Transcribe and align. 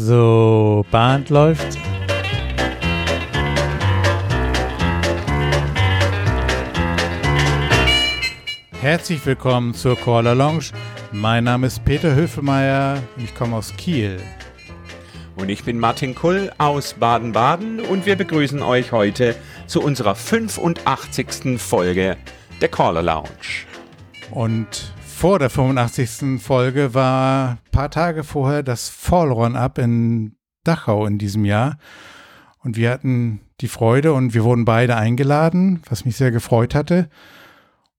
So, 0.00 0.86
Band 0.92 1.28
läuft. 1.28 1.76
Herzlich 8.80 9.26
willkommen 9.26 9.74
zur 9.74 9.96
Caller 9.96 10.36
Lounge. 10.36 10.66
Mein 11.10 11.42
Name 11.42 11.66
ist 11.66 11.84
Peter 11.84 12.14
Höfemeier 12.14 13.02
und 13.16 13.24
ich 13.24 13.34
komme 13.34 13.56
aus 13.56 13.74
Kiel. 13.76 14.18
Und 15.34 15.48
ich 15.48 15.64
bin 15.64 15.80
Martin 15.80 16.14
Kull 16.14 16.52
aus 16.58 16.94
Baden-Baden 16.94 17.80
und 17.80 18.06
wir 18.06 18.14
begrüßen 18.14 18.62
euch 18.62 18.92
heute 18.92 19.34
zu 19.66 19.82
unserer 19.82 20.14
85. 20.14 21.60
Folge 21.60 22.16
der 22.60 22.68
Caller 22.68 23.02
Lounge. 23.02 23.66
Und 24.30 24.92
vor 25.18 25.40
der 25.40 25.50
85. 25.50 26.40
Folge 26.40 26.94
war 26.94 27.50
ein 27.50 27.58
paar 27.72 27.90
Tage 27.90 28.22
vorher 28.22 28.62
das 28.62 28.88
Fall 28.88 29.32
Run-Up 29.32 29.78
in 29.78 30.36
Dachau 30.62 31.06
in 31.06 31.18
diesem 31.18 31.44
Jahr. 31.44 31.76
Und 32.60 32.76
wir 32.76 32.92
hatten 32.92 33.40
die 33.60 33.66
Freude 33.66 34.12
und 34.12 34.32
wir 34.32 34.44
wurden 34.44 34.64
beide 34.64 34.94
eingeladen, 34.94 35.82
was 35.90 36.04
mich 36.04 36.16
sehr 36.16 36.30
gefreut 36.30 36.72
hatte. 36.72 37.10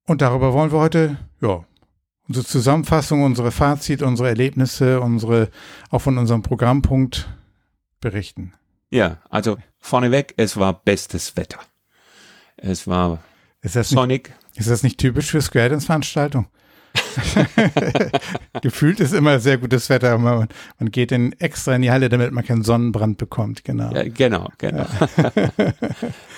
Und 0.06 0.22
darüber 0.22 0.54
wollen 0.54 0.72
wir 0.72 0.80
heute, 0.80 1.18
ja, 1.42 1.66
unsere 2.30 2.46
Zusammenfassung, 2.46 3.24
unsere 3.24 3.52
Fazit, 3.52 4.02
unsere 4.02 4.30
Erlebnisse, 4.30 5.02
unsere, 5.02 5.50
auch 5.90 6.00
von 6.00 6.18
unserem 6.18 6.42
Programmpunkt 6.42 7.28
berichten. 8.00 8.54
Ja, 8.92 9.18
also 9.30 9.58
vorneweg, 9.78 10.36
es 10.38 10.56
war 10.56 10.72
bestes 10.72 11.36
Wetter. 11.36 11.60
Es 12.56 12.88
war 12.88 13.20
Ist 13.62 13.76
das 13.76 13.92
nicht, 13.92 14.00
sonnig. 14.00 14.34
ist 14.56 14.70
das 14.70 14.84
nicht 14.84 14.98
typisch 14.98 15.32
für 15.32 15.42
Square 15.42 15.68
Dance 15.68 15.86
Veranstaltung? 15.86 16.48
Gefühlt 18.62 19.00
ist 19.00 19.14
immer 19.14 19.40
sehr 19.40 19.58
gutes 19.58 19.90
Wetter, 19.90 20.18
man, 20.18 20.48
man 20.80 20.92
geht 20.92 21.12
in 21.12 21.34
extra 21.40 21.76
in 21.76 21.82
die 21.82 21.92
Halle, 21.92 22.10
damit 22.10 22.32
man 22.32 22.44
keinen 22.44 22.64
Sonnenbrand 22.64 23.18
bekommt, 23.18 23.64
genau. 23.64 23.92
Ja, 23.94 24.04
genau, 24.04 24.50
genau. 24.58 24.86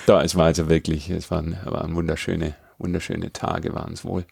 da, 0.06 0.22
es 0.24 0.34
war 0.36 0.46
also 0.46 0.68
wirklich, 0.68 1.10
es 1.10 1.30
waren, 1.30 1.56
waren 1.64 1.94
wunderschöne, 1.94 2.54
wunderschöne 2.78 3.32
Tage 3.32 3.74
waren 3.74 3.92
es 3.92 4.04
wohl. 4.04 4.24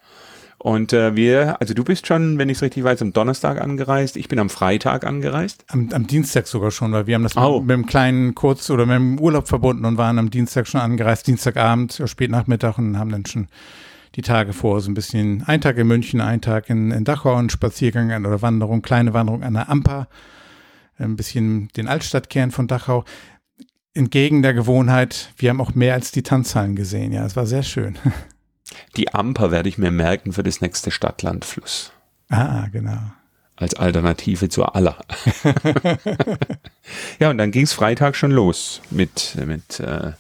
Und 0.63 0.93
äh, 0.93 1.17
wir, 1.17 1.59
also 1.59 1.73
du 1.73 1.83
bist 1.85 2.07
schon, 2.07 2.37
wenn 2.37 2.51
ich 2.51 2.59
es 2.59 2.63
richtig 2.63 2.85
weiß, 2.85 3.01
am 3.01 3.15
Donnerstag 3.15 3.63
angereist. 3.63 4.19
Ich 4.19 4.29
bin 4.29 4.39
am 4.39 4.51
Freitag 4.51 5.07
angereist. 5.07 5.65
Am, 5.69 5.89
am 5.91 6.07
Dienstag 6.07 6.47
sogar 6.47 6.71
schon, 6.71 6.93
weil 6.93 7.07
wir 7.07 7.15
haben 7.15 7.23
das 7.23 7.35
Oh. 7.35 7.61
mit, 7.61 7.69
mit 7.69 7.75
einem 7.75 7.87
kleinen 7.87 8.35
Kurz- 8.35 8.69
oder 8.69 8.85
mit 8.85 8.97
einem 8.97 9.19
Urlaub 9.19 9.49
verbunden 9.49 9.87
und 9.87 9.97
waren 9.97 10.19
am 10.19 10.29
Dienstag 10.31 10.69
schon 10.69 10.83
angereist, 10.83 11.27
Dienstagabend, 11.27 11.97
ja, 11.99 12.07
spät 12.07 12.31
Nachmittag 12.31 12.77
und 12.77 12.99
haben 12.99 13.11
dann 13.11 13.25
schon 13.25 13.49
die 14.17 14.23
Tage 14.23 14.53
vor 14.53 14.81
so 14.81 14.91
ein 14.91 14.95
bisschen, 14.95 15.45
ein 15.45 15.61
Tag 15.61 15.77
in 15.79 15.87
München, 15.87 16.21
ein 16.21 16.41
Tag 16.41 16.69
in, 16.69 16.91
in 16.91 17.05
Dachau, 17.05 17.37
ein 17.37 17.51
Spaziergang 17.51 18.11
an- 18.13 18.27
oder 18.27 18.43
Wanderung, 18.43 18.83
kleine 18.83 19.15
Wanderung 19.15 19.43
an 19.43 19.55
der 19.55 19.69
Amper, 19.69 20.09
ein 20.99 21.17
bisschen 21.17 21.69
den 21.77 21.89
Altstadtkern 21.89 22.51
von 22.51 22.67
Dachau. 22.67 23.05
Entgegen 23.95 24.43
der 24.43 24.55
Gewohnheit, 24.55 25.33
wir 25.37 25.51
haben 25.51 25.61
auch 25.61 25.75
mehr 25.75 25.95
als 25.95 26.13
die 26.13 26.23
Tanzhallen 26.23 26.77
gesehen, 26.77 27.13
ja, 27.13 27.25
es 27.25 27.37
war 27.37 27.47
sehr 27.47 27.63
schön. 27.63 27.97
Die 28.97 29.13
Amper 29.13 29.51
werde 29.51 29.69
ich 29.69 29.79
mir 29.79 29.91
merken 29.91 30.33
für 30.33 30.45
das 30.45 30.61
nächste 30.61 30.93
Stadtlandfluss. 30.93 31.93
ah, 32.29 32.69
genau. 32.71 33.01
Als 33.57 33.75
Alternative 33.75 34.49
zur 34.49 34.77
Aller. 34.77 34.97
ja, 37.19 37.31
und 37.31 37.39
dann 37.39 37.51
ging 37.51 37.65
es 37.65 37.73
Freitag 37.73 38.15
schon 38.15 38.31
los 38.31 38.81
mit, 38.91 39.37
mit, 39.45 39.81
äh, 39.81 40.13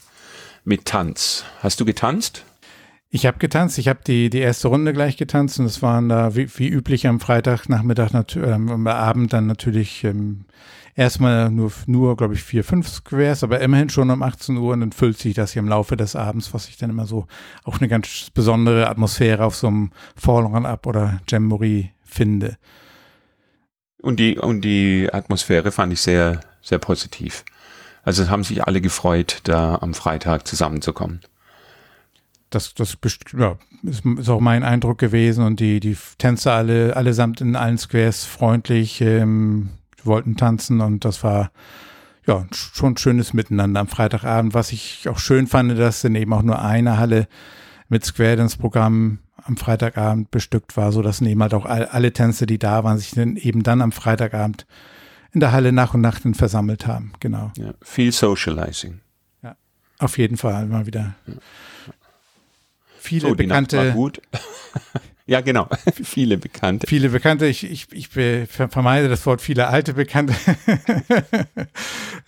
mit 0.64 0.84
Tanz. 0.84 1.44
Hast 1.62 1.80
du 1.80 1.84
getanzt? 1.84 2.44
Ich 3.12 3.26
habe 3.26 3.38
getanzt, 3.38 3.76
ich 3.78 3.88
habe 3.88 4.00
die, 4.06 4.30
die 4.30 4.38
erste 4.38 4.68
Runde 4.68 4.92
gleich 4.92 5.16
getanzt 5.16 5.58
und 5.58 5.66
es 5.66 5.82
waren 5.82 6.08
da 6.08 6.36
wie, 6.36 6.48
wie 6.58 6.68
üblich 6.68 7.08
am 7.08 7.18
Freitagnachmittag, 7.18 8.12
ähm, 8.36 8.70
am 8.70 8.86
Abend 8.86 9.32
dann 9.32 9.48
natürlich 9.48 10.04
ähm, 10.04 10.44
erstmal 10.94 11.50
nur, 11.50 11.72
nur 11.86 12.16
glaube 12.16 12.34
ich, 12.34 12.44
vier, 12.44 12.62
fünf 12.62 12.88
Squares, 12.88 13.42
aber 13.42 13.60
immerhin 13.60 13.88
schon 13.88 14.10
um 14.10 14.22
18 14.22 14.56
Uhr 14.56 14.74
und 14.74 14.80
dann 14.80 14.92
füllt 14.92 15.18
sich 15.18 15.34
das 15.34 15.52
hier 15.52 15.60
im 15.60 15.68
Laufe 15.68 15.96
des 15.96 16.14
Abends, 16.14 16.54
was 16.54 16.68
ich 16.68 16.76
dann 16.76 16.90
immer 16.90 17.06
so 17.06 17.26
auch 17.64 17.78
eine 17.78 17.88
ganz 17.88 18.30
besondere 18.32 18.88
Atmosphäre 18.88 19.44
auf 19.44 19.56
so 19.56 19.66
einem 19.66 19.90
Fall 20.14 20.44
Run-Up 20.44 20.86
oder 20.86 21.20
Jamboree 21.28 21.90
finde. 22.04 22.58
Und 24.00 24.20
die, 24.20 24.38
und 24.38 24.60
die 24.60 25.08
Atmosphäre 25.12 25.72
fand 25.72 25.92
ich 25.92 26.00
sehr, 26.00 26.40
sehr 26.62 26.78
positiv. 26.78 27.44
Also 28.04 28.22
es 28.22 28.30
haben 28.30 28.44
sich 28.44 28.64
alle 28.64 28.80
gefreut, 28.80 29.40
da 29.42 29.78
am 29.80 29.94
Freitag 29.94 30.46
zusammenzukommen. 30.46 31.20
Das, 32.50 32.74
das 32.74 32.98
ja, 33.38 33.56
ist, 33.82 34.04
ist 34.04 34.28
auch 34.28 34.40
mein 34.40 34.64
Eindruck 34.64 34.98
gewesen 34.98 35.44
und 35.44 35.60
die, 35.60 35.80
die 35.80 35.96
Tänzer 36.18 36.52
alle, 36.52 36.96
allesamt 36.96 37.40
in 37.40 37.56
allen 37.56 37.78
Squares 37.78 38.24
freundlich, 38.24 39.00
ähm, 39.00 39.70
wollten 40.02 40.36
tanzen 40.36 40.80
und 40.80 41.04
das 41.04 41.22
war 41.22 41.52
ja 42.26 42.46
schon 42.52 42.94
ein 42.94 42.96
schönes 42.96 43.32
Miteinander 43.32 43.80
am 43.80 43.88
Freitagabend. 43.88 44.54
Was 44.54 44.72
ich 44.72 45.08
auch 45.08 45.18
schön 45.18 45.46
fand, 45.46 45.78
dass 45.78 46.02
dann 46.02 46.14
eben 46.14 46.32
auch 46.32 46.42
nur 46.42 46.60
eine 46.60 46.98
Halle 46.98 47.28
mit 47.88 48.04
Square 48.04 48.36
Dance 48.36 48.58
Programm 48.58 49.20
am 49.44 49.56
Freitagabend 49.56 50.30
bestückt 50.30 50.76
war, 50.76 50.92
so 50.92 51.02
dass 51.02 51.20
eben 51.22 51.42
halt 51.42 51.54
auch 51.54 51.66
all, 51.66 51.86
alle 51.86 52.12
Tänze, 52.12 52.46
die 52.46 52.58
da 52.58 52.84
waren, 52.84 52.98
sich 52.98 53.12
dann 53.12 53.36
eben 53.36 53.62
dann 53.62 53.80
am 53.80 53.92
Freitagabend 53.92 54.66
in 55.32 55.40
der 55.40 55.52
Halle 55.52 55.72
nach 55.72 55.94
und 55.94 56.00
nach 56.00 56.20
dann 56.20 56.34
versammelt 56.34 56.86
haben. 56.86 57.12
Genau. 57.20 57.52
Ja, 57.56 57.74
viel 57.82 58.12
Socializing. 58.12 59.00
Auf 60.00 60.16
jeden 60.16 60.38
Fall 60.38 60.66
mal 60.66 60.86
wieder. 60.86 61.14
Viele 63.10 63.30
So, 63.30 63.34
bekannte 63.34 63.90
gut. 63.92 64.22
ja, 65.26 65.40
genau. 65.40 65.68
Viele 66.04 66.38
Bekannte. 66.38 66.86
Viele 66.86 67.08
Bekannte, 67.08 67.46
ich, 67.46 67.68
ich, 67.68 67.88
ich 67.90 68.06
vermeide 68.06 69.08
das 69.08 69.26
Wort 69.26 69.40
viele 69.40 69.66
alte 69.66 69.94
Bekannte. 69.94 70.34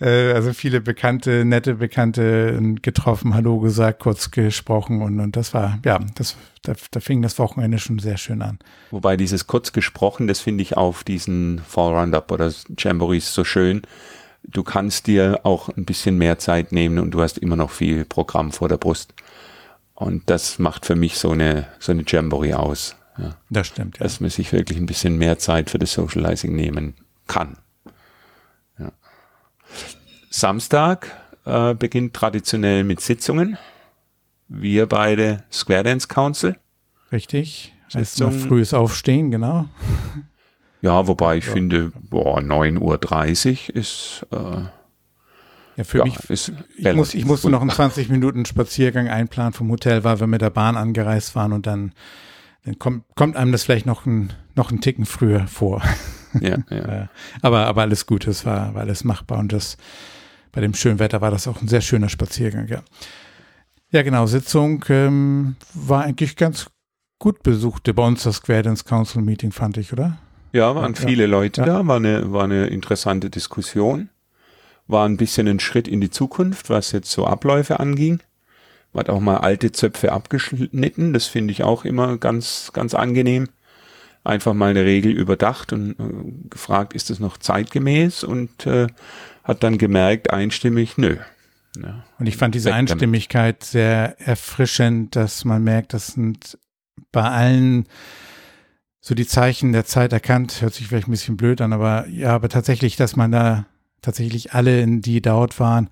Äh, 0.01 0.33
also 0.33 0.53
viele 0.53 0.81
Bekannte, 0.81 1.45
nette 1.45 1.75
Bekannte 1.75 2.59
getroffen, 2.81 3.35
Hallo 3.35 3.59
gesagt, 3.59 3.99
kurz 3.99 4.31
gesprochen 4.31 5.03
und, 5.03 5.19
und 5.19 5.37
das 5.37 5.53
war, 5.53 5.77
ja, 5.85 5.99
das, 6.15 6.35
da, 6.63 6.73
da 6.89 6.99
fing 6.99 7.21
das 7.21 7.37
Wochenende 7.37 7.77
schon 7.77 7.99
sehr 7.99 8.17
schön 8.17 8.41
an. 8.41 8.57
Wobei 8.89 9.15
dieses 9.15 9.45
kurz 9.45 9.71
gesprochen, 9.71 10.27
das 10.27 10.39
finde 10.39 10.63
ich 10.63 10.75
auf 10.75 11.03
diesen 11.03 11.59
Fall 11.59 11.93
Roundup 11.93 12.31
oder 12.31 12.51
Jamborees 12.75 13.33
so 13.35 13.43
schön. 13.43 13.83
Du 14.43 14.63
kannst 14.63 15.05
dir 15.05 15.41
auch 15.43 15.69
ein 15.69 15.85
bisschen 15.85 16.17
mehr 16.17 16.39
Zeit 16.39 16.71
nehmen 16.71 16.97
und 16.97 17.11
du 17.11 17.21
hast 17.21 17.37
immer 17.37 17.55
noch 17.55 17.69
viel 17.69 18.03
Programm 18.03 18.51
vor 18.51 18.67
der 18.67 18.77
Brust. 18.77 19.13
Und 19.95 20.29
das 20.29 20.59
macht 20.59 20.85
für 20.85 20.95
mich 20.95 21.17
so 21.17 21.31
eine, 21.31 21.67
so 21.79 21.91
eine 21.91 22.03
Jamboree 22.05 22.53
aus. 22.53 22.95
Ja. 23.17 23.35
Das 23.49 23.67
stimmt, 23.67 23.99
ja. 23.99 24.03
dass 24.03 24.19
man 24.19 24.29
sich 24.29 24.51
wirklich 24.51 24.77
ein 24.77 24.85
bisschen 24.85 25.17
mehr 25.17 25.37
Zeit 25.37 25.69
für 25.69 25.77
das 25.77 25.93
Socializing 25.93 26.55
nehmen 26.55 26.95
kann. 27.27 27.57
Ja. 28.79 28.91
Samstag 30.29 31.11
äh, 31.45 31.75
beginnt 31.75 32.13
traditionell 32.13 32.83
mit 32.83 33.01
Sitzungen. 33.01 33.57
Wir 34.47 34.87
beide 34.87 35.43
Square 35.51 35.83
Dance 35.83 36.07
Council. 36.07 36.57
Richtig. 37.11 37.73
Heißt 37.93 38.15
Sitzung. 38.15 38.31
frühes 38.31 38.73
Aufstehen, 38.73 39.29
genau. 39.29 39.65
Ja, 40.81 41.07
wobei 41.07 41.37
ich 41.37 41.45
finde, 41.45 41.91
boah, 42.09 42.39
9.30 42.39 43.69
Uhr 43.69 43.75
ist, 43.75 44.25
äh, 44.31 44.63
Ja, 45.75 45.83
für 45.83 45.99
ja, 45.99 46.03
mich, 46.05 46.17
ist 46.29 46.51
ich, 46.77 46.93
muss, 46.93 47.13
ich 47.13 47.25
musste 47.25 47.49
noch 47.49 47.61
einen 47.61 47.69
20 47.69 48.09
Minuten 48.09 48.45
Spaziergang 48.45 49.07
einplanen 49.07 49.53
vom 49.53 49.69
Hotel, 49.71 50.03
weil 50.03 50.19
wir 50.19 50.27
mit 50.27 50.41
der 50.41 50.49
Bahn 50.49 50.77
angereist 50.77 51.35
waren 51.35 51.51
und 51.53 51.65
dann, 51.65 51.93
dann 52.63 52.77
kommt, 52.77 53.05
kommt 53.15 53.35
einem 53.35 53.51
das 53.51 53.63
vielleicht 53.63 53.85
noch 53.85 54.05
ein, 54.05 54.33
noch 54.55 54.69
einen 54.69 54.81
Ticken 54.81 55.05
früher 55.05 55.47
vor. 55.47 55.81
Ja, 56.39 56.57
ja. 56.69 56.77
Äh, 57.03 57.07
aber, 57.41 57.67
aber 57.67 57.81
alles 57.81 58.05
gut, 58.05 58.27
es 58.27 58.45
war, 58.45 58.73
war 58.73 58.81
alles 58.81 59.03
machbar 59.03 59.39
und 59.39 59.53
das, 59.53 59.77
bei 60.51 60.61
dem 60.61 60.73
schönen 60.73 60.99
Wetter 60.99 61.21
war 61.21 61.31
das 61.31 61.47
auch 61.47 61.61
ein 61.61 61.67
sehr 61.67 61.81
schöner 61.81 62.09
Spaziergang, 62.09 62.67
ja. 62.67 62.81
Ja, 63.91 64.01
genau, 64.01 64.25
Sitzung 64.25 64.83
ähm, 64.89 65.55
war 65.75 66.03
eigentlich 66.03 66.35
ganz 66.35 66.71
gut 67.19 67.43
besuchte 67.43 67.93
bei 67.93 68.03
uns 68.03 68.23
das 68.23 68.37
Square 68.37 68.63
Dance 68.63 68.83
Council 68.83 69.21
Meeting, 69.21 69.51
fand 69.51 69.77
ich, 69.77 69.93
oder? 69.93 70.17
Ja, 70.51 70.75
waren 70.75 70.93
Ja, 70.93 71.01
viele 71.01 71.27
Leute 71.27 71.61
ja. 71.61 71.67
da, 71.67 71.87
war 71.87 71.97
eine, 71.97 72.31
war 72.31 72.43
eine 72.43 72.67
interessante 72.67 73.29
Diskussion. 73.29 74.09
War 74.93 75.07
ein 75.07 75.17
bisschen 75.17 75.47
ein 75.47 75.59
Schritt 75.59 75.87
in 75.87 76.01
die 76.01 76.11
Zukunft, 76.11 76.69
was 76.69 76.91
jetzt 76.91 77.09
so 77.09 77.25
Abläufe 77.25 77.79
anging. 77.79 78.21
Man 78.93 78.99
hat 78.99 79.09
auch 79.09 79.19
mal 79.19 79.37
alte 79.37 79.71
Zöpfe 79.71 80.11
abgeschnitten, 80.11 81.13
das 81.13 81.25
finde 81.25 81.51
ich 81.51 81.63
auch 81.63 81.83
immer 81.83 82.17
ganz, 82.17 82.69
ganz 82.73 82.93
angenehm. 82.93 83.49
Einfach 84.23 84.53
mal 84.53 84.69
eine 84.69 84.85
Regel 84.85 85.11
überdacht 85.11 85.73
und 85.73 85.99
äh, 85.99 86.49
gefragt, 86.49 86.93
ist 86.93 87.09
das 87.09 87.19
noch 87.19 87.37
zeitgemäß 87.39 88.23
und 88.23 88.67
äh, 88.67 88.85
hat 89.43 89.63
dann 89.63 89.79
gemerkt, 89.79 90.29
einstimmig, 90.29 90.99
nö. 90.99 91.17
Ja. 91.75 92.03
Und 92.19 92.27
ich 92.27 92.37
fand 92.37 92.53
diese 92.53 92.69
Weg 92.69 92.73
damit. 92.75 92.91
Einstimmigkeit 92.91 93.63
sehr 93.63 94.15
erfrischend, 94.21 95.15
dass 95.15 95.43
man 95.43 95.63
merkt, 95.63 95.93
das 95.93 96.07
sind 96.09 96.59
bei 97.11 97.23
allen 97.23 97.87
so 99.01 99.15
die 99.15 99.25
Zeichen 99.25 99.73
der 99.73 99.85
Zeit 99.85 100.13
erkannt. 100.13 100.61
Hört 100.61 100.75
sich 100.75 100.87
vielleicht 100.87 101.07
ein 101.07 101.11
bisschen 101.11 101.35
blöd 101.35 101.61
an, 101.61 101.73
aber 101.73 102.07
ja, 102.07 102.35
aber 102.35 102.47
tatsächlich, 102.47 102.95
dass 102.95 103.15
man 103.15 103.31
da 103.31 103.65
tatsächlich 104.03 104.53
alle, 104.53 104.85
die 104.99 105.21
dort 105.21 105.59
waren, 105.59 105.89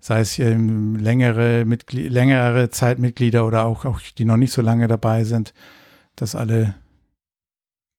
sei 0.00 0.20
es 0.20 0.38
ähm, 0.38 0.94
längere, 0.96 1.64
Mitglied, 1.64 2.12
längere 2.12 2.70
Zeitmitglieder 2.70 3.44
oder 3.44 3.64
auch, 3.64 3.84
auch 3.84 4.00
die 4.16 4.24
noch 4.24 4.36
nicht 4.36 4.52
so 4.52 4.62
lange 4.62 4.86
dabei 4.86 5.24
sind, 5.24 5.52
dass 6.14 6.36
alle 6.36 6.76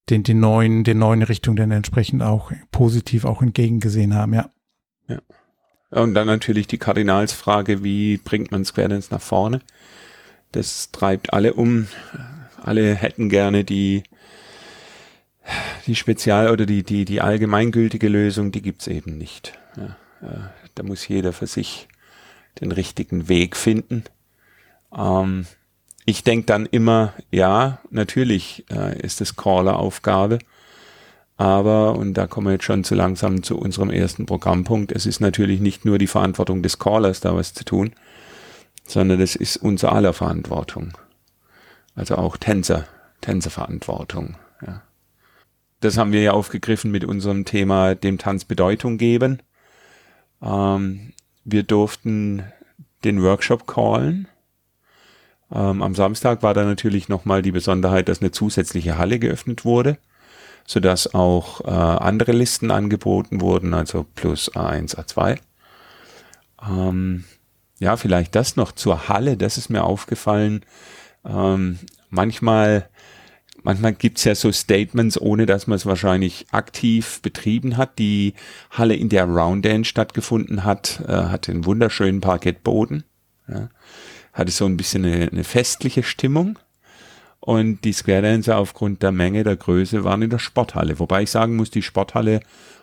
den, 0.09 0.23
den 0.23 0.39
neuen, 0.39 0.85
den 0.85 0.99
neuen 0.99 1.21
Richtungen 1.21 1.57
dann 1.57 1.71
entsprechend 1.71 2.23
auch 2.23 2.51
positiv 2.71 3.25
auch 3.25 3.41
entgegengesehen 3.41 4.15
haben, 4.15 4.33
ja. 4.33 4.49
Ja. 5.09 5.19
Und 5.89 6.13
dann 6.13 6.27
natürlich 6.27 6.67
die 6.67 6.77
Kardinalsfrage, 6.77 7.83
wie 7.83 8.17
bringt 8.17 8.51
man 8.51 8.63
Square 8.63 8.89
Dance 8.89 9.09
nach 9.11 9.21
vorne? 9.21 9.61
Das 10.51 10.91
treibt 10.91 11.33
alle 11.33 11.53
um. 11.53 11.87
Alle 12.61 12.95
hätten 12.95 13.29
gerne 13.29 13.63
die, 13.63 14.03
die 15.87 15.95
Spezial- 15.95 16.51
oder 16.51 16.65
die, 16.65 16.83
die, 16.83 17.05
die 17.05 17.21
allgemeingültige 17.21 18.09
Lösung, 18.09 18.51
die 18.51 18.61
gibt's 18.61 18.87
eben 18.87 19.17
nicht. 19.17 19.57
Ja, 19.75 19.97
äh, 20.27 20.39
da 20.75 20.83
muss 20.83 21.07
jeder 21.07 21.33
für 21.33 21.47
sich 21.47 21.87
den 22.61 22.71
richtigen 22.71 23.29
Weg 23.29 23.55
finden. 23.55 24.03
Ähm, 24.95 25.45
ich 26.05 26.23
denke 26.23 26.45
dann 26.45 26.65
immer, 26.65 27.13
ja, 27.31 27.79
natürlich 27.89 28.65
äh, 28.71 28.99
ist 29.01 29.21
es 29.21 29.35
Caller-Aufgabe, 29.35 30.39
aber, 31.37 31.95
und 31.95 32.15
da 32.15 32.27
kommen 32.27 32.47
wir 32.47 32.53
jetzt 32.53 32.63
schon 32.63 32.83
zu 32.83 32.95
langsam 32.95 33.43
zu 33.43 33.57
unserem 33.57 33.91
ersten 33.91 34.25
Programmpunkt, 34.25 34.91
es 34.91 35.05
ist 35.05 35.19
natürlich 35.19 35.59
nicht 35.59 35.85
nur 35.85 35.99
die 35.99 36.07
Verantwortung 36.07 36.63
des 36.63 36.79
Callers, 36.79 37.19
da 37.19 37.35
was 37.35 37.53
zu 37.53 37.63
tun, 37.63 37.93
sondern 38.85 39.21
es 39.21 39.35
ist 39.35 39.57
unser 39.57 39.93
aller 39.93 40.13
Verantwortung. 40.13 40.97
Also 41.95 42.15
auch 42.15 42.37
Tänzer, 42.37 42.85
Tänzerverantwortung. 43.21 44.35
Das 45.79 45.97
haben 45.97 46.11
wir 46.11 46.21
ja 46.21 46.31
aufgegriffen 46.31 46.91
mit 46.91 47.05
unserem 47.05 47.45
Thema 47.45 47.95
dem 47.95 48.17
Tanz 48.17 48.45
Bedeutung 48.45 48.97
geben. 48.97 49.41
Ähm, 50.41 51.13
wir 51.43 51.63
durften 51.63 52.43
den 53.03 53.21
Workshop 53.21 53.67
callen 53.67 54.27
ähm, 55.51 55.81
am 55.81 55.95
Samstag 55.95 56.43
war 56.43 56.53
da 56.53 56.63
natürlich 56.65 57.09
nochmal 57.09 57.41
die 57.41 57.51
Besonderheit, 57.51 58.09
dass 58.09 58.21
eine 58.21 58.31
zusätzliche 58.31 58.97
Halle 58.97 59.19
geöffnet 59.19 59.63
wurde, 59.63 59.97
sodass 60.65 61.13
auch 61.13 61.61
äh, 61.61 61.69
andere 61.69 62.33
Listen 62.33 62.71
angeboten 62.71 63.41
wurden, 63.41 63.73
also 63.73 64.05
plus 64.15 64.51
A1, 64.53 64.95
A2. 64.97 65.39
Ähm, 66.69 67.23
ja, 67.79 67.95
vielleicht 67.95 68.35
das 68.35 68.55
noch 68.55 68.71
zur 68.73 69.07
Halle, 69.07 69.37
das 69.37 69.57
ist 69.57 69.69
mir 69.69 69.83
aufgefallen. 69.83 70.65
Ähm, 71.25 71.79
manchmal 72.09 72.89
manchmal 73.67 73.93
gibt's 73.93 74.23
ja 74.23 74.33
so 74.33 74.51
Statements, 74.51 75.19
ohne 75.19 75.45
dass 75.45 75.67
man 75.67 75.75
es 75.75 75.85
wahrscheinlich 75.85 76.47
aktiv 76.51 77.21
betrieben 77.21 77.77
hat. 77.77 77.99
Die 77.99 78.33
Halle, 78.71 78.95
in 78.95 79.09
der 79.09 79.25
Round 79.25 79.63
Dance 79.63 79.89
stattgefunden 79.89 80.63
hat, 80.63 81.03
äh, 81.07 81.11
hatte 81.11 81.51
einen 81.51 81.65
wunderschönen 81.65 82.21
Parkettboden. 82.21 83.03
Ja 83.47 83.69
hatte 84.37 84.51
so 84.51 84.65
ein 84.65 84.77
bisschen 84.77 85.03
eine, 85.03 85.29
eine 85.31 85.43
festliche 85.43 86.03
Stimmung. 86.03 86.59
Und 87.39 87.83
die 87.85 87.93
Square 87.93 88.23
Dancer 88.23 88.57
aufgrund 88.57 89.03
der 89.03 89.11
Menge, 89.11 89.43
der 89.43 89.55
Größe 89.55 90.03
waren 90.03 90.21
in 90.21 90.29
der 90.29 90.39
Sporthalle. 90.39 90.99
Wobei 90.99 91.23
ich 91.23 91.31
sagen 91.31 91.55
muss, 91.55 91.71
die 91.71 91.81
Sporthalle 91.81 92.41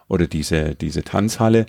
oder 0.08 0.26
diese, 0.26 0.74
diese 0.74 1.02
Tanzhalle, 1.02 1.66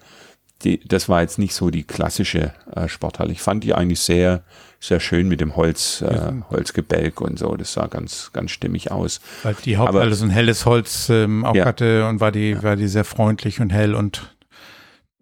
die, 0.64 0.80
das 0.80 1.10
war 1.10 1.22
jetzt 1.22 1.38
nicht 1.38 1.54
so 1.54 1.70
die 1.70 1.84
klassische 1.84 2.54
äh, 2.74 2.88
Sporthalle. 2.88 3.32
Ich 3.32 3.42
fand 3.42 3.64
die 3.64 3.74
eigentlich 3.74 4.00
sehr, 4.00 4.44
sehr 4.80 5.00
schön 5.00 5.28
mit 5.28 5.42
dem 5.42 5.56
Holz, 5.56 6.02
äh, 6.02 6.32
Holzgebälk 6.50 7.22
und 7.22 7.38
so. 7.38 7.56
Das 7.56 7.74
sah 7.74 7.88
ganz, 7.88 8.32
ganz 8.34 8.52
stimmig 8.52 8.92
aus. 8.92 9.20
Weil 9.44 9.56
die 9.66 9.78
Haupthalle 9.78 10.16
so 10.16 10.26
ein 10.26 10.32
helles 10.32 10.66
Holz 10.66 11.10
ähm, 11.10 11.46
auch 11.46 11.56
ja. 11.56 11.66
hatte 11.66 12.08
und 12.08 12.20
war 12.20 12.32
die, 12.32 12.52
ja. 12.52 12.64
war 12.64 12.76
die 12.76 12.88
sehr 12.88 13.04
freundlich 13.04 13.60
und 13.60 13.72
hell 13.72 13.96
und 13.96 14.36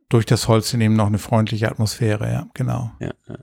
durch 0.09 0.25
das 0.25 0.47
Holz 0.47 0.73
eben 0.73 0.95
noch 0.95 1.07
eine 1.07 1.17
freundliche 1.17 1.69
Atmosphäre, 1.69 2.31
ja, 2.31 2.47
genau. 2.53 2.91
Ja, 2.99 3.11
ja. 3.27 3.35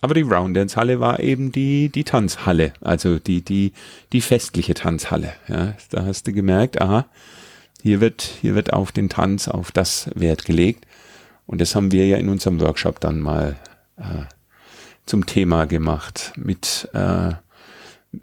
Aber 0.00 0.14
die 0.14 0.22
Roundance 0.22 0.76
Halle 0.76 1.00
war 1.00 1.20
eben 1.20 1.50
die, 1.50 1.88
die 1.88 2.04
Tanzhalle, 2.04 2.72
also 2.80 3.18
die, 3.18 3.44
die, 3.44 3.72
die 4.12 4.20
festliche 4.20 4.74
Tanzhalle. 4.74 5.32
Ja, 5.48 5.74
da 5.90 6.04
hast 6.04 6.26
du 6.26 6.32
gemerkt, 6.32 6.80
aha, 6.80 7.06
hier 7.82 8.00
wird, 8.00 8.22
hier 8.22 8.54
wird 8.54 8.72
auf 8.72 8.92
den 8.92 9.08
Tanz, 9.08 9.48
auf 9.48 9.72
das 9.72 10.10
Wert 10.14 10.44
gelegt. 10.44 10.86
Und 11.48 11.62
das 11.62 11.74
haben 11.74 11.92
wir 11.92 12.06
ja 12.06 12.18
in 12.18 12.28
unserem 12.28 12.60
Workshop 12.60 13.00
dann 13.00 13.20
mal 13.20 13.56
äh, 13.96 14.26
zum 15.06 15.24
Thema 15.24 15.64
gemacht. 15.64 16.34
Mit, 16.36 16.88
äh, 16.92 17.32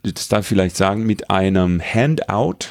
das 0.03 0.27
darf 0.27 0.41
ich 0.41 0.47
vielleicht 0.47 0.77
sagen, 0.77 1.07
mit 1.07 1.31
einem 1.31 1.81
Handout, 1.81 2.67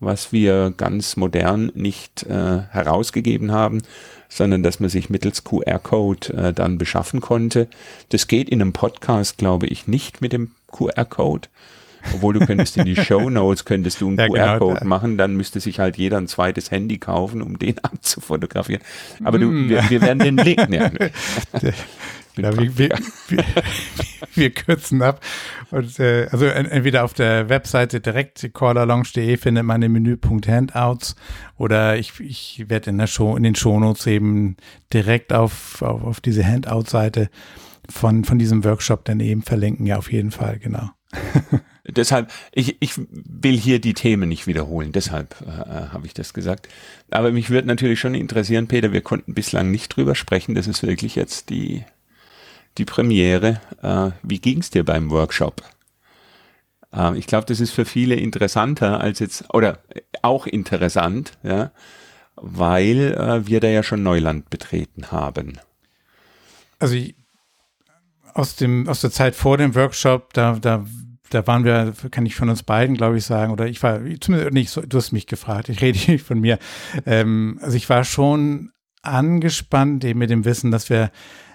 was 0.00 0.32
wir 0.32 0.72
ganz 0.74 1.16
modern 1.16 1.70
nicht 1.74 2.22
äh, 2.22 2.62
herausgegeben 2.70 3.52
haben, 3.52 3.82
sondern 4.30 4.62
dass 4.62 4.80
man 4.80 4.88
sich 4.88 5.10
mittels 5.10 5.44
QR-Code 5.44 6.32
äh, 6.32 6.52
dann 6.54 6.78
beschaffen 6.78 7.20
konnte. 7.20 7.68
Das 8.08 8.28
geht 8.28 8.48
in 8.48 8.62
einem 8.62 8.72
Podcast, 8.72 9.36
glaube 9.36 9.66
ich, 9.66 9.88
nicht 9.88 10.22
mit 10.22 10.32
dem 10.32 10.52
QR-Code. 10.72 11.48
Obwohl 12.14 12.34
du 12.34 12.46
könntest 12.46 12.76
in 12.76 12.84
die 12.84 12.96
Show 13.04 13.30
Notes 13.30 13.64
könntest 13.64 14.00
du 14.00 14.08
einen 14.08 14.18
ja, 14.18 14.28
QR-Code 14.28 14.80
genau, 14.80 14.88
machen, 14.88 15.18
dann 15.18 15.36
müsste 15.36 15.60
sich 15.60 15.78
halt 15.80 15.96
jeder 15.96 16.18
ein 16.18 16.28
zweites 16.28 16.70
Handy 16.70 16.98
kaufen, 16.98 17.42
um 17.42 17.58
den 17.58 17.78
abzufotografieren. 17.82 18.82
Aber 19.24 19.38
du, 19.38 19.46
mm. 19.46 19.68
wir, 19.68 19.90
wir 19.90 20.00
werden 20.00 20.18
den 20.18 20.36
Link 20.36 20.68
nehmen. 20.68 20.98
Ja, 22.36 22.56
wir, 22.56 22.78
wir, 22.78 22.90
wir, 23.28 23.44
wir, 24.34 24.50
kürzen 24.50 25.02
ab. 25.02 25.20
Und, 25.70 25.98
äh, 25.98 26.28
also 26.30 26.46
entweder 26.46 27.04
auf 27.04 27.12
der 27.12 27.48
Webseite 27.48 28.00
direkt 28.00 28.50
callalonge.de 28.54 29.36
findet 29.36 29.64
man 29.64 29.80
den 29.80 29.90
Menüpunkt 29.92 30.46
Handouts 30.46 31.16
oder 31.56 31.96
ich, 31.96 32.20
ich 32.20 32.64
werde 32.68 32.90
in 32.90 32.98
der 32.98 33.08
Show, 33.08 33.36
in 33.36 33.42
den 33.42 33.56
Shownotes 33.56 34.06
eben 34.06 34.56
direkt 34.92 35.32
auf, 35.32 35.82
auf, 35.82 36.04
auf 36.04 36.20
diese 36.20 36.46
Handout-Seite 36.46 37.28
von, 37.90 38.24
von 38.24 38.38
diesem 38.38 38.64
Workshop 38.64 39.04
dann 39.04 39.20
eben 39.20 39.42
verlinken. 39.42 39.86
Ja, 39.86 39.96
auf 39.96 40.12
jeden 40.12 40.30
Fall, 40.30 40.58
genau. 40.58 40.90
deshalb, 41.88 42.30
ich, 42.52 42.76
ich 42.80 42.92
will 42.96 43.56
hier 43.56 43.80
die 43.80 43.94
Themen 43.94 44.28
nicht 44.28 44.46
wiederholen, 44.46 44.92
deshalb 44.92 45.34
äh, 45.40 45.44
äh, 45.44 45.88
habe 45.88 46.06
ich 46.06 46.14
das 46.14 46.34
gesagt. 46.34 46.68
Aber 47.10 47.32
mich 47.32 47.50
würde 47.50 47.68
natürlich 47.68 48.00
schon 48.00 48.14
interessieren, 48.14 48.68
Peter, 48.68 48.92
wir 48.92 49.02
konnten 49.02 49.34
bislang 49.34 49.70
nicht 49.70 49.96
drüber 49.96 50.14
sprechen. 50.14 50.54
Das 50.54 50.66
ist 50.66 50.82
wirklich 50.82 51.14
jetzt 51.16 51.50
die 51.50 51.84
die 52.78 52.84
Premiere. 52.84 53.60
Äh, 53.82 54.10
wie 54.22 54.38
ging 54.38 54.58
es 54.60 54.70
dir 54.70 54.84
beim 54.84 55.10
Workshop? 55.10 55.62
Äh, 56.92 57.18
ich 57.18 57.26
glaube, 57.26 57.46
das 57.46 57.60
ist 57.60 57.72
für 57.72 57.84
viele 57.84 58.14
interessanter 58.14 59.00
als 59.00 59.18
jetzt, 59.18 59.52
oder 59.52 59.80
auch 60.22 60.46
interessant, 60.46 61.32
ja, 61.42 61.72
weil 62.36 63.14
äh, 63.14 63.46
wir 63.46 63.60
da 63.60 63.68
ja 63.68 63.82
schon 63.82 64.02
Neuland 64.02 64.50
betreten 64.50 65.10
haben. 65.10 65.58
Also 66.78 66.94
ich, 66.94 67.16
aus 68.34 68.54
dem 68.54 68.88
aus 68.88 69.00
der 69.00 69.10
Zeit 69.10 69.34
vor 69.34 69.58
dem 69.58 69.74
Workshop, 69.74 70.32
da 70.32 70.56
da 70.60 70.86
da 71.30 71.46
waren 71.46 71.64
wir, 71.64 71.92
kann 72.10 72.26
ich 72.26 72.34
von 72.34 72.48
uns 72.48 72.62
beiden, 72.62 72.96
glaube 72.96 73.18
ich, 73.18 73.24
sagen, 73.24 73.52
oder 73.52 73.66
ich 73.66 73.82
war 73.82 74.00
zumindest 74.20 74.52
nicht 74.52 74.70
so, 74.70 74.80
du 74.82 74.96
hast 74.96 75.12
mich 75.12 75.26
gefragt, 75.26 75.68
ich 75.68 75.80
rede 75.80 75.98
nicht 76.10 76.24
von 76.24 76.40
mir. 76.40 76.58
Ähm, 77.06 77.58
also 77.62 77.76
ich 77.76 77.88
war 77.88 78.04
schon 78.04 78.70
angespannt, 79.02 80.04
eben 80.04 80.18
mit 80.18 80.30
dem 80.30 80.44
Wissen, 80.44 80.70
dass 80.70 80.90
wir 80.90 81.10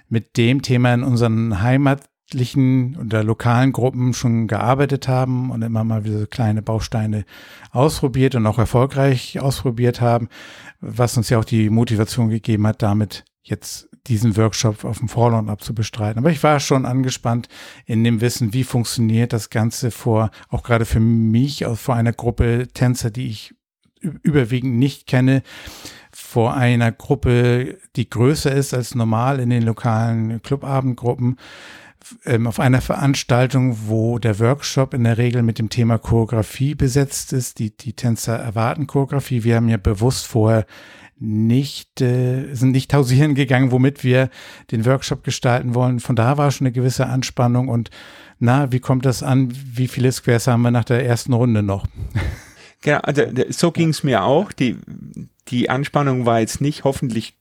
mit 0.09 0.37
dem 0.37 0.61
Thema 0.61 0.93
in 0.93 1.03
unseren 1.03 1.61
heimatlichen 1.61 2.97
oder 2.97 3.23
lokalen 3.23 3.71
Gruppen 3.71 4.13
schon 4.13 4.47
gearbeitet 4.47 5.07
haben 5.07 5.49
und 5.49 5.61
immer 5.61 5.83
mal 5.83 6.03
wieder 6.03 6.19
so 6.19 6.27
kleine 6.27 6.61
Bausteine 6.61 7.25
ausprobiert 7.71 8.35
und 8.35 8.45
auch 8.45 8.59
erfolgreich 8.59 9.39
ausprobiert 9.39 10.01
haben, 10.01 10.29
was 10.79 11.17
uns 11.17 11.29
ja 11.29 11.39
auch 11.39 11.45
die 11.45 11.69
Motivation 11.69 12.29
gegeben 12.29 12.67
hat, 12.67 12.81
damit 12.81 13.25
jetzt 13.41 13.89
diesen 14.07 14.35
Workshop 14.35 14.83
auf 14.83 14.99
dem 14.99 15.07
Vorlauf 15.07 15.47
abzubestreiten. 15.47 16.19
Aber 16.19 16.31
ich 16.31 16.43
war 16.43 16.59
schon 16.59 16.85
angespannt 16.85 17.47
in 17.85 18.03
dem 18.03 18.21
Wissen, 18.21 18.53
wie 18.53 18.63
funktioniert 18.63 19.33
das 19.33 19.49
Ganze 19.49 19.91
vor, 19.91 20.31
auch 20.49 20.63
gerade 20.63 20.85
für 20.85 20.99
mich, 20.99 21.65
vor 21.75 21.95
einer 21.95 22.13
Gruppe 22.13 22.67
Tänzer, 22.73 23.11
die 23.11 23.27
ich 23.27 23.55
überwiegend 24.01 24.75
nicht 24.75 25.07
kenne, 25.07 25.43
vor 26.11 26.53
einer 26.53 26.91
Gruppe, 26.91 27.77
die 27.95 28.09
größer 28.09 28.51
ist 28.51 28.73
als 28.73 28.93
normal 28.93 29.39
in 29.39 29.49
den 29.49 29.63
lokalen 29.63 30.41
Clubabendgruppen, 30.41 31.37
ähm, 32.25 32.47
auf 32.47 32.59
einer 32.59 32.81
Veranstaltung, 32.81 33.87
wo 33.87 34.19
der 34.19 34.39
Workshop 34.39 34.93
in 34.93 35.05
der 35.05 35.17
Regel 35.17 35.41
mit 35.41 35.57
dem 35.57 35.69
Thema 35.69 35.97
Choreografie 35.97 36.75
besetzt 36.75 37.33
ist. 37.33 37.59
Die, 37.59 37.75
die 37.75 37.93
Tänzer 37.93 38.35
erwarten 38.35 38.87
Choreografie. 38.87 39.43
Wir 39.43 39.55
haben 39.55 39.69
ja 39.69 39.77
bewusst 39.77 40.27
vorher 40.27 40.65
nicht, 41.23 42.01
äh, 42.01 42.53
sind 42.53 42.71
nicht 42.71 42.93
hausieren 42.93 43.33
gegangen, 43.33 43.71
womit 43.71 44.03
wir 44.03 44.29
den 44.71 44.85
Workshop 44.85 45.23
gestalten 45.23 45.73
wollen. 45.73 46.01
Von 46.01 46.17
da 46.17 46.37
war 46.37 46.51
schon 46.51 46.67
eine 46.67 46.73
gewisse 46.73 47.07
Anspannung 47.07 47.69
und 47.69 47.89
na, 48.39 48.73
wie 48.73 48.81
kommt 48.81 49.05
das 49.05 49.23
an? 49.23 49.53
Wie 49.53 49.87
viele 49.87 50.11
Squares 50.11 50.47
haben 50.47 50.63
wir 50.63 50.71
nach 50.71 50.83
der 50.83 51.05
ersten 51.05 51.31
Runde 51.31 51.63
noch? 51.63 51.85
Genau, 52.81 52.97
also 52.97 53.23
so 53.49 53.71
ging 53.71 53.89
es 53.89 54.03
mir 54.03 54.25
auch. 54.25 54.51
Die, 54.51 54.75
die 55.47 55.69
Anspannung 55.69 56.25
war 56.25 56.41
jetzt 56.41 56.59
nicht, 56.59 56.83
hoffentlich 56.83 57.37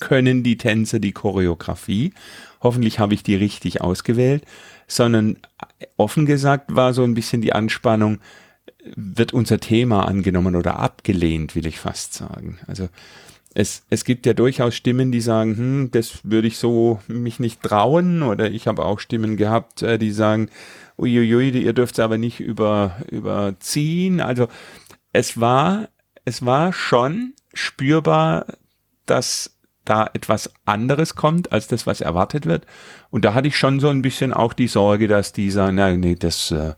können 0.00 0.42
die 0.42 0.56
Tänzer 0.56 0.98
die 0.98 1.12
Choreografie, 1.12 2.14
hoffentlich 2.62 2.98
habe 2.98 3.12
ich 3.12 3.22
die 3.22 3.34
richtig 3.34 3.82
ausgewählt, 3.82 4.46
sondern 4.88 5.36
offen 5.98 6.24
gesagt 6.24 6.74
war 6.74 6.94
so 6.94 7.04
ein 7.04 7.12
bisschen 7.12 7.42
die 7.42 7.52
Anspannung, 7.52 8.20
wird 8.96 9.32
unser 9.32 9.60
Thema 9.60 10.06
angenommen 10.06 10.56
oder 10.56 10.78
abgelehnt, 10.78 11.54
will 11.54 11.66
ich 11.66 11.78
fast 11.78 12.14
sagen. 12.14 12.58
Also 12.66 12.88
es, 13.54 13.84
es 13.90 14.04
gibt 14.04 14.26
ja 14.26 14.32
durchaus 14.32 14.74
Stimmen, 14.74 15.12
die 15.12 15.20
sagen, 15.20 15.56
hm, 15.56 15.90
das 15.90 16.20
würde 16.24 16.48
ich 16.48 16.58
so 16.58 17.00
mich 17.06 17.38
nicht 17.38 17.62
trauen. 17.62 18.22
Oder 18.22 18.50
ich 18.50 18.66
habe 18.66 18.84
auch 18.84 18.98
Stimmen 18.98 19.36
gehabt, 19.36 19.82
äh, 19.82 19.98
die 19.98 20.10
sagen, 20.10 20.48
uiuiui, 20.98 21.50
ihr 21.50 21.72
dürft 21.72 21.94
es 21.94 22.00
aber 22.00 22.18
nicht 22.18 22.40
über, 22.40 22.96
überziehen. 23.10 24.20
Also 24.20 24.48
es 25.12 25.40
war, 25.40 25.88
es 26.24 26.44
war 26.44 26.72
schon 26.72 27.34
spürbar, 27.52 28.46
dass 29.06 29.58
da 29.84 30.08
etwas 30.12 30.52
anderes 30.64 31.16
kommt 31.16 31.52
als 31.52 31.66
das, 31.66 31.86
was 31.86 32.00
erwartet 32.00 32.46
wird. 32.46 32.66
Und 33.10 33.24
da 33.24 33.34
hatte 33.34 33.48
ich 33.48 33.56
schon 33.56 33.80
so 33.80 33.88
ein 33.88 34.00
bisschen 34.00 34.32
auch 34.32 34.52
die 34.52 34.68
Sorge, 34.68 35.08
dass 35.08 35.32
die 35.32 35.50
sagen, 35.50 35.76
na, 35.76 35.94
nee, 35.96 36.14
das, 36.14 36.52
äh, 36.52 36.74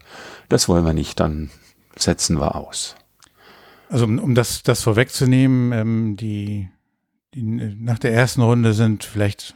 das 0.49 0.69
wollen 0.69 0.87
wir 0.87 0.95
nicht, 0.95 1.21
dann 1.21 1.51
setzen 1.97 2.39
wir 2.39 2.55
aus. 2.55 2.97
Also 3.89 4.05
um, 4.05 4.19
um 4.19 4.35
das, 4.35 4.63
das 4.63 4.83
vorwegzunehmen, 4.83 5.73
ähm, 5.73 6.17
die, 6.17 6.69
die 7.35 7.43
nach 7.43 7.99
der 7.99 8.13
ersten 8.13 8.43
Runde 8.43 8.73
sind 8.73 9.05
vielleicht 9.05 9.55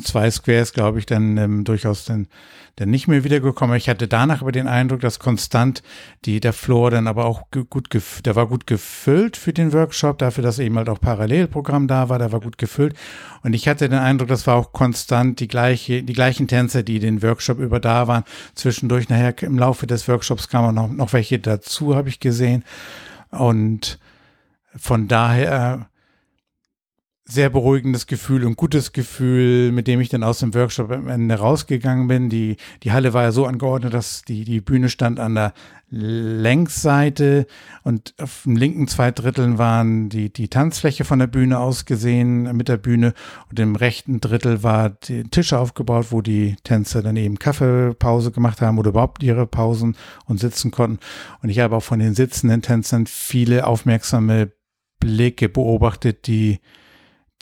zwei 0.00 0.30
Squares, 0.30 0.72
glaube 0.72 0.98
ich, 0.98 1.06
dann 1.06 1.36
ähm, 1.36 1.64
durchaus 1.64 2.04
dann, 2.04 2.28
dann 2.76 2.88
nicht 2.88 3.08
mehr 3.08 3.24
wiedergekommen. 3.24 3.76
Ich 3.76 3.88
hatte 3.88 4.08
danach 4.08 4.40
aber 4.40 4.52
den 4.52 4.66
Eindruck, 4.66 5.00
dass 5.00 5.18
konstant 5.18 5.82
die, 6.24 6.40
der 6.40 6.54
Floor 6.54 6.90
dann 6.90 7.06
aber 7.06 7.26
auch 7.26 7.42
gut, 7.50 7.88
der 8.24 8.34
war 8.34 8.46
gut 8.46 8.66
gefüllt 8.66 9.36
für 9.36 9.52
den 9.52 9.72
Workshop, 9.72 10.18
dafür, 10.18 10.42
dass 10.42 10.58
eben 10.58 10.78
halt 10.78 10.88
auch 10.88 11.00
Parallelprogramm 11.00 11.88
da 11.88 12.08
war, 12.08 12.18
der 12.18 12.32
war 12.32 12.40
gut 12.40 12.56
gefüllt. 12.56 12.94
Und 13.42 13.52
ich 13.52 13.68
hatte 13.68 13.88
den 13.88 13.98
Eindruck, 13.98 14.28
das 14.28 14.46
war 14.46 14.56
auch 14.56 14.72
konstant 14.72 15.40
die 15.40 15.48
gleiche, 15.48 16.02
die 16.02 16.14
gleichen 16.14 16.48
Tänzer, 16.48 16.82
die 16.82 16.98
den 16.98 17.22
Workshop 17.22 17.58
über 17.58 17.78
da 17.78 18.08
waren. 18.08 18.24
Zwischendurch 18.54 19.10
nachher 19.10 19.42
im 19.42 19.58
Laufe 19.58 19.86
des 19.86 20.08
Workshops 20.08 20.48
kamen 20.48 20.74
noch, 20.74 20.88
noch 20.88 21.12
welche 21.12 21.38
dazu, 21.38 21.94
habe 21.94 22.08
ich 22.08 22.18
gesehen. 22.18 22.64
Und 23.30 23.98
von 24.74 25.06
daher, 25.08 25.88
sehr 27.32 27.50
beruhigendes 27.50 28.06
Gefühl 28.06 28.44
und 28.44 28.56
gutes 28.56 28.92
Gefühl, 28.92 29.72
mit 29.72 29.86
dem 29.86 30.00
ich 30.00 30.10
dann 30.10 30.22
aus 30.22 30.40
dem 30.40 30.54
Workshop 30.54 30.90
am 30.90 31.08
Ende 31.08 31.34
rausgegangen 31.34 32.06
bin. 32.06 32.28
Die, 32.28 32.56
die 32.82 32.92
Halle 32.92 33.14
war 33.14 33.22
ja 33.22 33.32
so 33.32 33.46
angeordnet, 33.46 33.94
dass 33.94 34.22
die, 34.22 34.44
die 34.44 34.60
Bühne 34.60 34.88
stand 34.88 35.18
an 35.18 35.34
der 35.34 35.54
Längsseite 35.88 37.46
und 37.82 38.14
auf 38.18 38.42
dem 38.44 38.56
linken 38.56 38.88
zwei 38.88 39.10
Dritteln 39.10 39.58
waren 39.58 40.08
die, 40.08 40.32
die 40.32 40.48
Tanzfläche 40.48 41.04
von 41.04 41.18
der 41.18 41.26
Bühne 41.26 41.58
aus 41.58 41.84
gesehen 41.84 42.56
mit 42.56 42.68
der 42.68 42.78
Bühne 42.78 43.12
und 43.50 43.60
im 43.60 43.76
rechten 43.76 44.20
Drittel 44.20 44.62
war 44.62 44.90
die 44.90 45.24
Tische 45.24 45.58
aufgebaut, 45.58 46.06
wo 46.10 46.22
die 46.22 46.56
Tänzer 46.64 47.02
dann 47.02 47.16
eben 47.16 47.38
Kaffeepause 47.38 48.30
gemacht 48.30 48.62
haben 48.62 48.78
oder 48.78 48.90
überhaupt 48.90 49.22
ihre 49.22 49.46
Pausen 49.46 49.96
und 50.26 50.40
sitzen 50.40 50.70
konnten. 50.70 50.98
Und 51.42 51.50
ich 51.50 51.58
habe 51.58 51.76
auch 51.76 51.82
von 51.82 51.98
den 51.98 52.14
sitzenden 52.14 52.62
Tänzern 52.62 53.06
viele 53.06 53.66
aufmerksame 53.66 54.52
Blicke 54.98 55.48
beobachtet, 55.48 56.26
die 56.26 56.60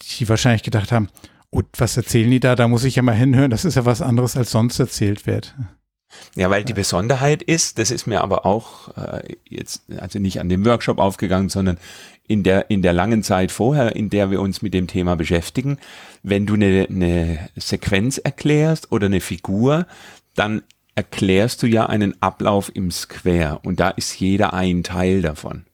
die 0.03 0.29
wahrscheinlich 0.29 0.63
gedacht 0.63 0.93
haben, 0.93 1.09
und 1.51 1.67
was 1.79 1.97
erzählen 1.97 2.31
die 2.31 2.41
da? 2.41 2.55
Da 2.55 2.69
muss 2.69 2.85
ich 2.85 2.97
ja 2.97 3.03
mal 3.03 3.15
hinhören. 3.15 3.51
Das 3.51 3.65
ist 3.65 3.75
ja 3.75 3.85
was 3.85 4.03
anderes, 4.03 4.37
als 4.37 4.53
sonst 4.53 4.79
erzählt 4.79 5.27
wird. 5.27 5.55
Ja, 6.35 6.51
weil 6.51 6.65
die 6.65 6.73
Besonderheit 6.73 7.43
ist, 7.43 7.79
das 7.79 7.91
ist 7.91 8.07
mir 8.07 8.21
aber 8.21 8.47
auch 8.47 8.97
äh, 8.97 9.37
jetzt, 9.49 9.83
also 9.99 10.19
nicht 10.19 10.41
an 10.41 10.49
dem 10.49 10.65
Workshop 10.65 10.99
aufgegangen, 10.99 11.49
sondern 11.49 11.79
in 12.27 12.43
der, 12.43 12.71
in 12.71 12.83
der 12.83 12.93
langen 12.93 13.23
Zeit 13.23 13.53
vorher, 13.53 13.95
in 13.97 14.11
der 14.11 14.31
wir 14.31 14.41
uns 14.41 14.63
mit 14.63 14.75
dem 14.75 14.87
Thema 14.87 15.17
beschäftigen, 15.17 15.79
wenn 16.23 16.47
du 16.47 16.55
eine, 16.55 16.87
eine 16.89 17.49
Sequenz 17.57 18.19
erklärst 18.19 18.93
oder 18.93 19.07
eine 19.07 19.21
Figur, 19.21 19.87
dann 20.35 20.63
erklärst 20.95 21.63
du 21.63 21.67
ja 21.67 21.87
einen 21.87 22.21
Ablauf 22.21 22.71
im 22.75 22.91
Square 22.91 23.61
und 23.65 23.81
da 23.81 23.91
ist 23.91 24.19
jeder 24.19 24.53
ein 24.53 24.83
Teil 24.83 25.23
davon. 25.23 25.65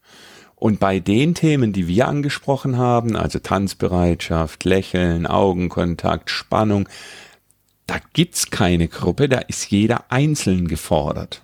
Und 0.58 0.80
bei 0.80 1.00
den 1.00 1.34
Themen, 1.34 1.75
die 1.75 1.86
wir 1.86 2.08
angesprochen 2.08 2.78
haben, 2.78 3.14
also 3.14 3.38
Tanzbereitschaft, 3.38 4.64
Lächeln, 4.64 5.26
Augenkontakt, 5.26 6.30
Spannung, 6.30 6.88
da 7.86 7.96
gibt's 8.14 8.50
keine 8.50 8.88
Gruppe, 8.88 9.28
da 9.28 9.38
ist 9.38 9.70
jeder 9.70 10.10
einzeln 10.10 10.66
gefordert. 10.66 11.42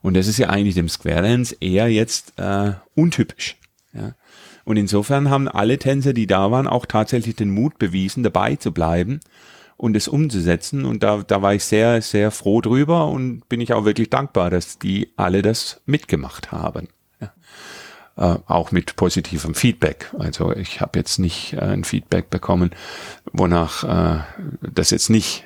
Und 0.00 0.16
das 0.16 0.26
ist 0.26 0.38
ja 0.38 0.48
eigentlich 0.48 0.74
dem 0.74 0.88
Square 0.88 1.22
Dance 1.22 1.54
eher 1.60 1.88
jetzt 1.88 2.32
äh, 2.38 2.72
untypisch. 2.94 3.56
Ja. 3.92 4.14
Und 4.64 4.78
insofern 4.78 5.28
haben 5.28 5.48
alle 5.48 5.78
Tänzer, 5.78 6.14
die 6.14 6.26
da 6.26 6.50
waren, 6.50 6.66
auch 6.66 6.86
tatsächlich 6.86 7.36
den 7.36 7.50
Mut 7.50 7.78
bewiesen, 7.78 8.22
dabei 8.22 8.56
zu 8.56 8.72
bleiben 8.72 9.20
und 9.76 9.96
es 9.96 10.08
umzusetzen. 10.08 10.86
Und 10.86 11.02
da, 11.02 11.22
da 11.24 11.42
war 11.42 11.54
ich 11.54 11.64
sehr, 11.64 12.00
sehr 12.00 12.30
froh 12.30 12.62
drüber 12.62 13.08
und 13.08 13.48
bin 13.50 13.60
ich 13.60 13.74
auch 13.74 13.84
wirklich 13.84 14.08
dankbar, 14.08 14.48
dass 14.48 14.78
die 14.78 15.12
alle 15.16 15.42
das 15.42 15.82
mitgemacht 15.84 16.52
haben 16.52 16.88
äh, 18.16 18.36
auch 18.46 18.72
mit 18.72 18.96
positivem 18.96 19.54
Feedback. 19.54 20.12
Also 20.18 20.54
ich 20.54 20.80
habe 20.80 20.98
jetzt 20.98 21.18
nicht 21.18 21.52
äh, 21.54 21.60
ein 21.60 21.84
Feedback 21.84 22.30
bekommen, 22.30 22.70
wonach 23.32 23.84
äh, 23.84 24.20
das 24.60 24.90
jetzt 24.90 25.10
nicht 25.10 25.44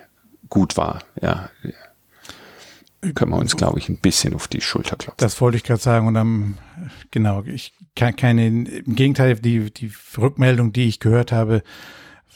gut 0.48 0.76
war. 0.76 1.00
Ja, 1.20 1.50
können 3.14 3.30
wir 3.30 3.38
uns, 3.38 3.56
glaube 3.56 3.78
ich, 3.78 3.88
ein 3.88 3.96
bisschen 3.96 4.34
auf 4.34 4.46
die 4.46 4.60
Schulter 4.60 4.96
klopfen. 4.96 5.16
Das 5.18 5.40
wollte 5.40 5.56
ich 5.56 5.64
gerade 5.64 5.80
sagen. 5.80 6.06
Und 6.06 6.14
dann, 6.14 6.58
genau, 7.10 7.42
ich 7.44 7.72
kann 7.96 8.14
keine, 8.14 8.46
im 8.46 8.94
Gegenteil, 8.94 9.36
die, 9.36 9.72
die 9.72 9.92
Rückmeldung, 10.18 10.72
die 10.72 10.86
ich 10.86 11.00
gehört 11.00 11.32
habe, 11.32 11.62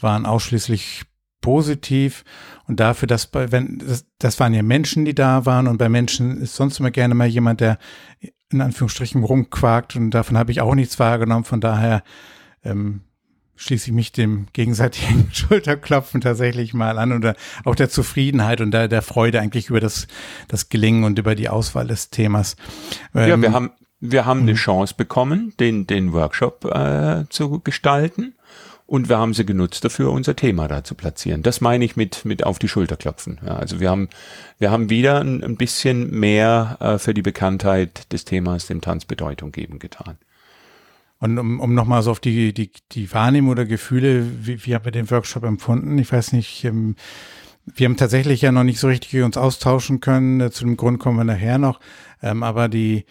waren 0.01 0.25
ausschließlich 0.25 1.03
positiv 1.39 2.23
und 2.67 2.79
dafür, 2.79 3.07
dass 3.07 3.27
bei, 3.27 3.51
wenn, 3.51 3.77
das, 3.77 4.07
das 4.17 4.39
waren 4.39 4.55
ja 4.55 4.63
Menschen, 4.63 5.05
die 5.05 5.13
da 5.13 5.45
waren 5.45 5.67
und 5.67 5.77
bei 5.77 5.89
Menschen 5.89 6.41
ist 6.41 6.55
sonst 6.55 6.79
immer 6.79 6.89
gerne 6.89 7.13
mal 7.13 7.27
jemand, 7.27 7.61
der 7.61 7.77
in 8.55 8.61
Anführungsstrichen 8.61 9.23
rumquakt 9.23 9.95
und 9.95 10.11
davon 10.11 10.37
habe 10.37 10.51
ich 10.51 10.61
auch 10.61 10.75
nichts 10.75 10.97
wahrgenommen. 10.99 11.43
Von 11.45 11.61
daher 11.61 12.03
ähm, 12.63 13.01
schließe 13.55 13.89
ich 13.89 13.93
mich 13.93 14.11
dem 14.11 14.47
gegenseitigen 14.53 15.29
Schulterklopfen 15.33 16.21
tatsächlich 16.21 16.73
mal 16.73 16.97
an 16.97 17.13
oder 17.13 17.35
auch 17.63 17.75
der 17.75 17.89
Zufriedenheit 17.89 18.61
und 18.61 18.71
der, 18.71 18.87
der 18.87 19.01
Freude 19.01 19.39
eigentlich 19.39 19.69
über 19.69 19.79
das, 19.79 20.07
das 20.47 20.69
Gelingen 20.69 21.03
und 21.03 21.19
über 21.19 21.35
die 21.35 21.49
Auswahl 21.49 21.87
des 21.87 22.09
Themas. 22.09 22.55
Ähm, 23.13 23.29
ja, 23.29 23.41
wir 23.41 23.53
haben, 23.53 23.71
wir 23.99 24.25
haben 24.25 24.41
eine 24.41 24.51
mhm. 24.51 24.57
Chance 24.57 24.95
bekommen, 24.97 25.53
den, 25.59 25.87
den 25.87 26.13
Workshop 26.13 26.65
äh, 26.65 27.25
zu 27.29 27.59
gestalten. 27.59 28.35
Und 28.87 29.09
wir 29.09 29.17
haben 29.17 29.33
sie 29.33 29.45
genutzt 29.45 29.83
dafür, 29.83 30.11
unser 30.11 30.35
Thema 30.35 30.67
da 30.67 30.83
zu 30.83 30.93
platzieren. 30.93 31.41
Das 31.41 31.59
meine 31.59 31.83
ich 31.83 31.95
mit, 31.95 32.23
mit 32.23 32.43
auf 32.45 32.59
die 32.59 32.67
Schulter 32.67 32.97
klopfen. 32.97 33.39
Ja, 33.43 33.55
also 33.55 33.79
wir 33.79 33.89
haben, 33.89 34.09
wir 34.59 34.69
haben 34.69 34.91
wieder 34.91 35.21
ein, 35.21 35.43
ein 35.43 35.57
bisschen 35.57 36.11
mehr 36.11 36.77
äh, 36.79 36.97
für 36.99 37.15
die 37.15 37.23
Bekanntheit 37.23 38.11
des 38.13 38.25
Themas 38.25 38.67
dem 38.67 38.81
Tanz 38.81 39.05
Bedeutung 39.05 39.51
geben 39.51 39.79
getan. 39.79 40.17
Und 41.19 41.39
um, 41.39 41.59
um 41.59 41.73
nochmal 41.73 42.03
so 42.03 42.11
auf 42.11 42.19
die, 42.19 42.53
die, 42.53 42.69
die 42.91 43.11
Wahrnehmung 43.11 43.51
oder 43.51 43.65
Gefühle, 43.65 44.25
wie, 44.45 44.63
wie 44.65 44.75
haben 44.75 44.85
wir 44.85 44.91
den 44.91 45.09
Workshop 45.09 45.43
empfunden? 45.43 45.97
Ich 45.97 46.11
weiß 46.11 46.33
nicht, 46.33 46.63
ähm, 46.65 46.95
wir 47.65 47.85
haben 47.85 47.97
tatsächlich 47.97 48.41
ja 48.41 48.51
noch 48.51 48.63
nicht 48.63 48.79
so 48.79 48.87
richtig 48.87 49.19
uns 49.23 49.37
austauschen 49.37 49.99
können. 49.99 50.51
Zu 50.51 50.65
dem 50.65 50.77
Grund 50.77 50.99
kommen 50.99 51.17
wir 51.17 51.23
nachher 51.23 51.57
noch. 51.57 51.79
Ähm, 52.21 52.43
aber 52.43 52.69
die, 52.69 53.05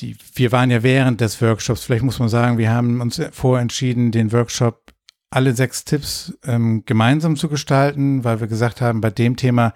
die, 0.00 0.16
wir 0.34 0.52
waren 0.52 0.70
ja 0.70 0.82
während 0.82 1.20
des 1.20 1.40
Workshops, 1.42 1.84
vielleicht 1.84 2.04
muss 2.04 2.18
man 2.18 2.28
sagen, 2.28 2.58
wir 2.58 2.70
haben 2.70 3.00
uns 3.00 3.20
vorentschieden, 3.32 4.12
den 4.12 4.32
Workshop 4.32 4.92
alle 5.30 5.54
sechs 5.54 5.84
Tipps 5.84 6.34
ähm, 6.44 6.84
gemeinsam 6.86 7.36
zu 7.36 7.48
gestalten, 7.48 8.24
weil 8.24 8.40
wir 8.40 8.48
gesagt 8.48 8.80
haben, 8.80 9.00
bei 9.00 9.10
dem 9.10 9.36
Thema 9.36 9.74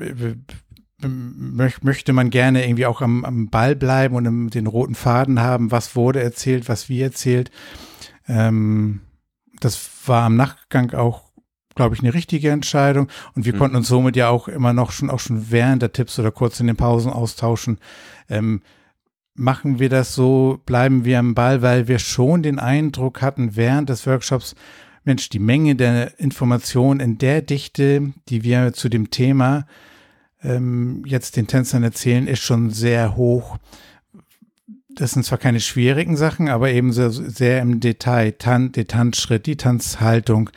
äh, 0.00 0.34
möchte 1.82 2.12
man 2.12 2.30
gerne 2.30 2.66
irgendwie 2.66 2.86
auch 2.86 3.02
am, 3.02 3.24
am 3.24 3.50
Ball 3.50 3.76
bleiben 3.76 4.16
und 4.16 4.50
den 4.50 4.66
roten 4.66 4.94
Faden 4.94 5.40
haben, 5.40 5.70
was 5.70 5.94
wurde 5.96 6.22
erzählt, 6.22 6.68
was 6.68 6.88
wie 6.88 7.02
erzählt. 7.02 7.50
Ähm, 8.26 9.00
das 9.60 9.90
war 10.06 10.24
am 10.24 10.36
Nachgang 10.36 10.92
auch, 10.94 11.22
glaube 11.74 11.94
ich, 11.94 12.00
eine 12.00 12.14
richtige 12.14 12.50
Entscheidung 12.50 13.08
und 13.34 13.44
wir 13.44 13.54
mhm. 13.54 13.58
konnten 13.58 13.76
uns 13.76 13.88
somit 13.88 14.16
ja 14.16 14.28
auch 14.28 14.48
immer 14.48 14.72
noch 14.72 14.92
schon 14.92 15.10
auch 15.10 15.20
schon 15.20 15.50
während 15.50 15.82
der 15.82 15.92
Tipps 15.92 16.18
oder 16.18 16.30
kurz 16.30 16.58
in 16.58 16.66
den 16.66 16.76
Pausen 16.76 17.12
austauschen. 17.12 17.78
Ähm, 18.28 18.62
machen 19.34 19.78
wir 19.78 19.88
das 19.88 20.14
so, 20.14 20.60
bleiben 20.64 21.04
wir 21.04 21.18
am 21.18 21.34
Ball, 21.34 21.62
weil 21.62 21.88
wir 21.88 21.98
schon 21.98 22.42
den 22.42 22.58
Eindruck 22.58 23.20
hatten 23.20 23.56
während 23.56 23.88
des 23.88 24.06
Workshops, 24.06 24.54
Mensch, 25.04 25.28
die 25.28 25.38
Menge 25.38 25.76
der 25.76 26.18
Informationen 26.18 27.00
in 27.00 27.18
der 27.18 27.42
Dichte, 27.42 28.12
die 28.28 28.42
wir 28.42 28.72
zu 28.72 28.88
dem 28.88 29.10
Thema 29.10 29.66
ähm, 30.42 31.02
jetzt 31.06 31.36
den 31.36 31.46
Tänzern 31.46 31.82
erzählen, 31.82 32.26
ist 32.26 32.42
schon 32.42 32.70
sehr 32.70 33.16
hoch. 33.16 33.58
Das 34.94 35.12
sind 35.12 35.24
zwar 35.24 35.38
keine 35.38 35.60
schwierigen 35.60 36.16
Sachen, 36.16 36.48
aber 36.48 36.70
eben 36.70 36.92
sehr, 36.92 37.10
sehr 37.10 37.60
im 37.60 37.80
Detail, 37.80 38.32
Tan 38.32 38.72
der 38.72 38.86
Tanzschritt, 38.86 39.46
die 39.46 39.56
Tanzhaltung, 39.56 40.50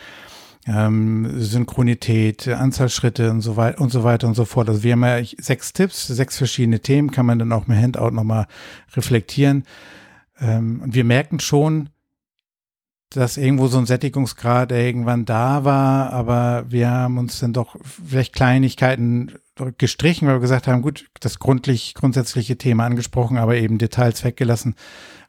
ähm, 0.68 1.40
Synchronität, 1.40 2.48
Anzahl 2.48 2.90
Schritte 2.90 3.32
und 3.32 3.42
so 3.42 3.56
weiter 3.56 3.82
und 3.82 3.92
so 3.92 4.04
weiter 4.04 4.28
und 4.28 4.36
so 4.36 4.46
fort. 4.46 4.70
Also 4.70 4.84
wir 4.84 4.94
haben 4.94 5.04
ja 5.04 5.24
sechs 5.40 5.74
Tipps, 5.74 6.08
sechs 6.08 6.38
verschiedene 6.38 6.82
Themen, 6.82 7.12
kann 7.12 7.26
man 7.26 7.40
dann 7.40 7.52
auch 7.54 7.68
mit 7.68 7.78
Handout 7.78 8.12
nochmal 8.12 8.48
reflektieren. 8.96 9.64
Ähm, 10.40 10.82
und 10.84 10.94
wir 10.94 11.06
merken 11.06 11.40
schon, 11.40 11.90
dass 13.10 13.38
irgendwo 13.38 13.68
so 13.68 13.78
ein 13.78 13.86
Sättigungsgrad 13.86 14.74
irgendwann 14.74 15.24
da 15.24 15.64
war, 15.64 16.12
aber 16.12 16.66
wir 16.68 16.90
haben 16.90 17.18
uns 17.18 17.40
dann 17.40 17.54
doch 17.54 17.78
vielleicht 17.82 18.34
Kleinigkeiten 18.34 19.32
gestrichen, 19.78 20.28
weil 20.28 20.36
wir 20.36 20.42
gesagt 20.42 20.68
haben, 20.68 20.82
gut, 20.82 21.08
das 21.22 21.40
grundlich, 21.40 21.94
grundsätzliche 21.94 22.58
Thema 22.58 22.86
angesprochen, 22.86 23.38
aber 23.38 23.56
eben 23.56 23.78
Details 23.78 24.26
weggelassen, 24.26 24.76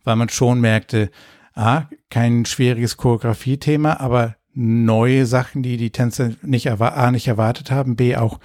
weil 0.03 0.17
man 0.17 0.29
schon 0.29 0.61
merkte, 0.61 1.11
ah, 1.55 1.85
kein 2.11 2.45
schwieriges 2.45 2.97
Choreografie-Thema, 2.97 4.01
aber 4.01 4.35
neue 4.59 5.25
Sachen, 5.25 5.63
die 5.63 5.77
die 5.77 5.91
Tänzer 5.91 6.33
nicht, 6.43 6.69
A, 6.69 7.11
nicht 7.13 7.29
erwartet 7.29 7.71
haben, 7.71 7.95
B, 7.95 8.17
auch 8.17 8.41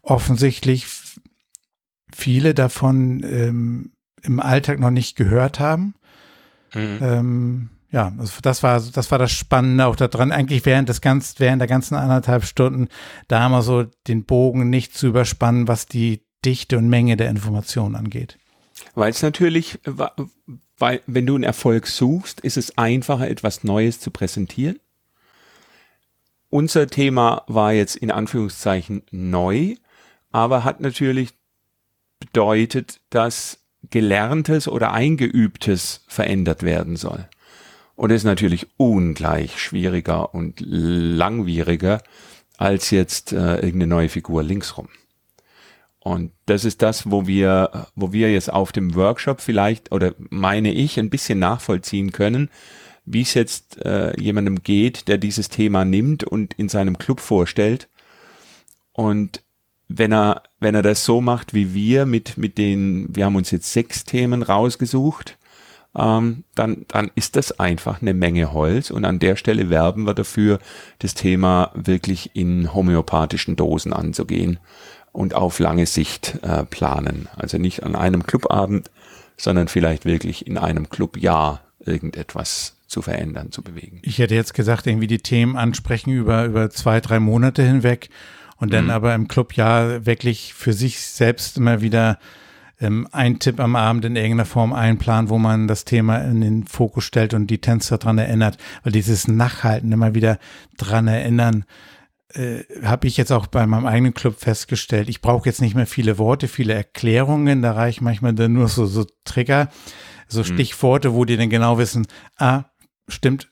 offensichtlich 0.00 0.86
viele 2.10 2.54
davon 2.54 3.22
ähm, 3.22 3.92
im 4.22 4.40
Alltag 4.40 4.80
noch 4.80 4.90
nicht 4.90 5.14
gehört 5.14 5.60
haben. 5.60 5.94
Mhm. 6.74 6.98
Ähm, 7.02 7.68
ja, 7.90 8.12
das 8.42 8.62
war, 8.62 8.80
das 8.80 9.10
war 9.10 9.18
das 9.18 9.32
Spannende 9.32 9.86
auch 9.86 9.96
daran, 9.96 10.32
eigentlich 10.32 10.64
während 10.64 10.88
des 10.88 11.02
ganzen, 11.02 11.38
während 11.38 11.60
der 11.60 11.68
ganzen 11.68 11.96
anderthalb 11.96 12.44
Stunden 12.44 12.88
da 13.28 13.46
mal 13.50 13.62
so 13.62 13.84
den 14.06 14.24
Bogen 14.24 14.70
nicht 14.70 14.94
zu 14.94 15.08
überspannen, 15.08 15.68
was 15.68 15.86
die 15.86 16.22
Dichte 16.46 16.78
und 16.78 16.88
Menge 16.88 17.18
der 17.18 17.28
Informationen 17.28 17.94
angeht. 17.94 18.38
Weil 18.94 19.10
es 19.10 19.22
natürlich, 19.22 19.78
weil 20.78 21.02
wenn 21.06 21.26
du 21.26 21.34
einen 21.34 21.44
Erfolg 21.44 21.86
suchst, 21.86 22.40
ist 22.40 22.56
es 22.56 22.78
einfacher, 22.78 23.28
etwas 23.28 23.64
Neues 23.64 24.00
zu 24.00 24.10
präsentieren. 24.10 24.78
Unser 26.50 26.86
Thema 26.86 27.42
war 27.46 27.72
jetzt 27.72 27.96
in 27.96 28.10
Anführungszeichen 28.10 29.02
neu, 29.10 29.74
aber 30.30 30.64
hat 30.64 30.80
natürlich 30.80 31.30
bedeutet, 32.20 33.00
dass 33.10 33.64
Gelerntes 33.90 34.66
oder 34.66 34.92
Eingeübtes 34.92 36.04
verändert 36.08 36.62
werden 36.62 36.96
soll. 36.96 37.28
Und 37.94 38.10
ist 38.10 38.24
natürlich 38.24 38.68
ungleich 38.76 39.58
schwieriger 39.60 40.34
und 40.34 40.60
langwieriger 40.60 42.02
als 42.56 42.90
jetzt 42.90 43.32
äh, 43.32 43.56
irgendeine 43.56 43.88
neue 43.88 44.08
Figur 44.08 44.42
linksrum. 44.42 44.88
Und 46.00 46.32
das 46.46 46.64
ist 46.64 46.80
das, 46.80 47.10
wo 47.10 47.26
wir, 47.26 47.86
wo 47.94 48.12
wir 48.12 48.32
jetzt 48.32 48.52
auf 48.52 48.72
dem 48.72 48.94
Workshop 48.94 49.40
vielleicht, 49.40 49.92
oder 49.92 50.14
meine 50.18 50.72
ich, 50.72 50.98
ein 50.98 51.10
bisschen 51.10 51.38
nachvollziehen 51.38 52.12
können, 52.12 52.50
wie 53.12 53.22
es 53.22 53.34
jetzt 53.34 53.84
äh, 53.84 54.18
jemandem 54.20 54.62
geht, 54.62 55.08
der 55.08 55.18
dieses 55.18 55.48
Thema 55.48 55.84
nimmt 55.84 56.24
und 56.24 56.54
in 56.54 56.68
seinem 56.68 56.98
Club 56.98 57.20
vorstellt. 57.20 57.88
Und 58.92 59.42
wenn 59.88 60.12
er, 60.12 60.42
wenn 60.60 60.74
er 60.74 60.82
das 60.82 61.04
so 61.04 61.20
macht 61.20 61.54
wie 61.54 61.72
wir 61.74 62.04
mit, 62.04 62.36
mit 62.36 62.58
den, 62.58 63.14
wir 63.14 63.24
haben 63.24 63.36
uns 63.36 63.50
jetzt 63.50 63.72
sechs 63.72 64.04
Themen 64.04 64.42
rausgesucht, 64.42 65.38
ähm, 65.96 66.44
dann, 66.54 66.84
dann 66.88 67.10
ist 67.14 67.36
das 67.36 67.58
einfach 67.58 68.02
eine 68.02 68.12
Menge 68.12 68.52
Holz 68.52 68.90
und 68.90 69.04
an 69.04 69.18
der 69.18 69.36
Stelle 69.36 69.70
werben 69.70 70.06
wir 70.06 70.14
dafür, 70.14 70.58
das 70.98 71.14
Thema 71.14 71.70
wirklich 71.74 72.36
in 72.36 72.74
homöopathischen 72.74 73.56
Dosen 73.56 73.94
anzugehen 73.94 74.60
und 75.12 75.34
auf 75.34 75.58
lange 75.58 75.86
Sicht 75.86 76.38
äh, 76.42 76.64
planen. 76.64 77.28
Also 77.36 77.56
nicht 77.56 77.82
an 77.82 77.96
einem 77.96 78.26
Clubabend, 78.26 78.90
sondern 79.38 79.68
vielleicht 79.68 80.04
wirklich 80.04 80.46
in 80.46 80.58
einem 80.58 80.90
Clubjahr 80.90 81.62
irgendetwas 81.80 82.77
zu 82.88 83.02
verändern, 83.02 83.52
zu 83.52 83.62
bewegen. 83.62 84.00
Ich 84.02 84.18
hätte 84.18 84.34
jetzt 84.34 84.54
gesagt, 84.54 84.86
irgendwie 84.86 85.06
die 85.06 85.18
Themen 85.18 85.56
ansprechen 85.56 86.10
über, 86.10 86.44
über 86.46 86.70
zwei, 86.70 87.00
drei 87.00 87.20
Monate 87.20 87.62
hinweg 87.62 88.08
und 88.56 88.72
dann 88.72 88.86
mhm. 88.86 88.90
aber 88.90 89.14
im 89.14 89.28
Club 89.28 89.54
ja 89.54 90.04
wirklich 90.04 90.54
für 90.54 90.72
sich 90.72 91.00
selbst 91.00 91.58
immer 91.58 91.80
wieder 91.80 92.18
ähm, 92.80 93.06
ein 93.12 93.38
Tipp 93.38 93.60
am 93.60 93.76
Abend 93.76 94.04
in 94.04 94.16
irgendeiner 94.16 94.46
Form 94.46 94.72
einplanen, 94.72 95.28
wo 95.28 95.38
man 95.38 95.68
das 95.68 95.84
Thema 95.84 96.18
in 96.18 96.40
den 96.40 96.66
Fokus 96.66 97.04
stellt 97.04 97.34
und 97.34 97.48
die 97.48 97.60
Tänzer 97.60 97.98
dran 97.98 98.18
erinnert, 98.18 98.56
weil 98.82 98.92
dieses 98.92 99.28
Nachhalten 99.28 99.92
immer 99.92 100.14
wieder 100.14 100.38
dran 100.76 101.08
erinnern, 101.08 101.64
äh, 102.34 102.62
habe 102.82 103.06
ich 103.06 103.16
jetzt 103.16 103.32
auch 103.32 103.46
bei 103.46 103.66
meinem 103.66 103.86
eigenen 103.86 104.14
Club 104.14 104.36
festgestellt. 104.38 105.08
Ich 105.08 105.20
brauche 105.20 105.48
jetzt 105.48 105.60
nicht 105.60 105.74
mehr 105.74 105.86
viele 105.86 106.18
Worte, 106.18 106.48
viele 106.48 106.74
Erklärungen, 106.74 107.62
da 107.62 107.72
reichen 107.72 108.04
manchmal 108.04 108.34
dann 108.34 108.52
nur 108.52 108.68
so, 108.68 108.86
so 108.86 109.06
Trigger, 109.24 109.68
so 110.28 110.40
mhm. 110.40 110.44
Stichworte, 110.44 111.14
wo 111.14 111.24
die 111.24 111.36
dann 111.36 111.50
genau 111.50 111.78
wissen, 111.78 112.06
ah, 112.38 112.64
stimmt, 113.08 113.48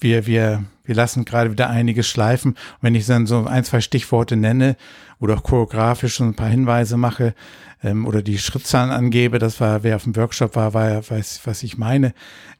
wir, 0.00 0.26
wir, 0.26 0.64
wir 0.84 0.94
lassen 0.94 1.24
gerade 1.24 1.52
wieder 1.52 1.68
einiges 1.68 2.08
schleifen. 2.08 2.52
Und 2.52 2.82
wenn 2.82 2.94
ich 2.94 3.06
dann 3.06 3.26
so 3.26 3.44
ein, 3.44 3.64
zwei 3.64 3.80
Stichworte 3.80 4.36
nenne 4.36 4.76
oder 5.18 5.34
auch 5.34 5.42
choreografisch 5.42 6.16
so 6.16 6.24
ein 6.24 6.34
paar 6.34 6.48
Hinweise 6.48 6.96
mache 6.96 7.34
ähm, 7.82 8.06
oder 8.06 8.22
die 8.22 8.38
Schrittzahlen 8.38 8.90
angebe, 8.90 9.38
das 9.38 9.60
war, 9.60 9.82
wer 9.82 9.96
auf 9.96 10.04
dem 10.04 10.16
Workshop 10.16 10.56
war, 10.56 10.74
war 10.74 11.08
weiß, 11.08 11.42
was 11.44 11.62
ich 11.62 11.76
meine, 11.76 12.14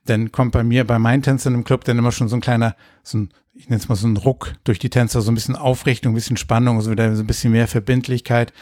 dann 0.04 0.32
kommt 0.32 0.52
bei 0.52 0.62
mir, 0.62 0.86
bei 0.86 0.98
meinen 0.98 1.22
Tänzern 1.22 1.54
im 1.54 1.64
Club 1.64 1.84
dann 1.84 1.98
immer 1.98 2.12
schon 2.12 2.28
so 2.28 2.36
ein 2.36 2.42
kleiner, 2.42 2.76
so 3.02 3.18
ein, 3.18 3.30
ich 3.54 3.68
nenne 3.68 3.80
es 3.80 3.88
mal 3.88 3.96
so 3.96 4.06
ein 4.06 4.16
Ruck 4.16 4.54
durch 4.64 4.78
die 4.78 4.90
Tänzer, 4.90 5.20
so 5.20 5.30
ein 5.30 5.34
bisschen 5.34 5.56
Aufrichtung, 5.56 6.12
ein 6.12 6.14
bisschen 6.14 6.36
Spannung, 6.36 6.80
so 6.80 6.90
wieder 6.90 7.14
so 7.16 7.22
ein 7.22 7.26
bisschen 7.26 7.52
mehr 7.52 7.68
Verbindlichkeit. 7.68 8.52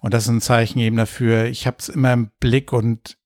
Und 0.00 0.14
das 0.14 0.24
ist 0.24 0.30
ein 0.30 0.40
Zeichen 0.40 0.78
eben 0.78 0.96
dafür, 0.96 1.44
ich 1.44 1.66
habe 1.66 1.76
es 1.78 1.90
immer 1.90 2.12
im 2.12 2.30
Blick 2.40 2.72
und 2.72 3.18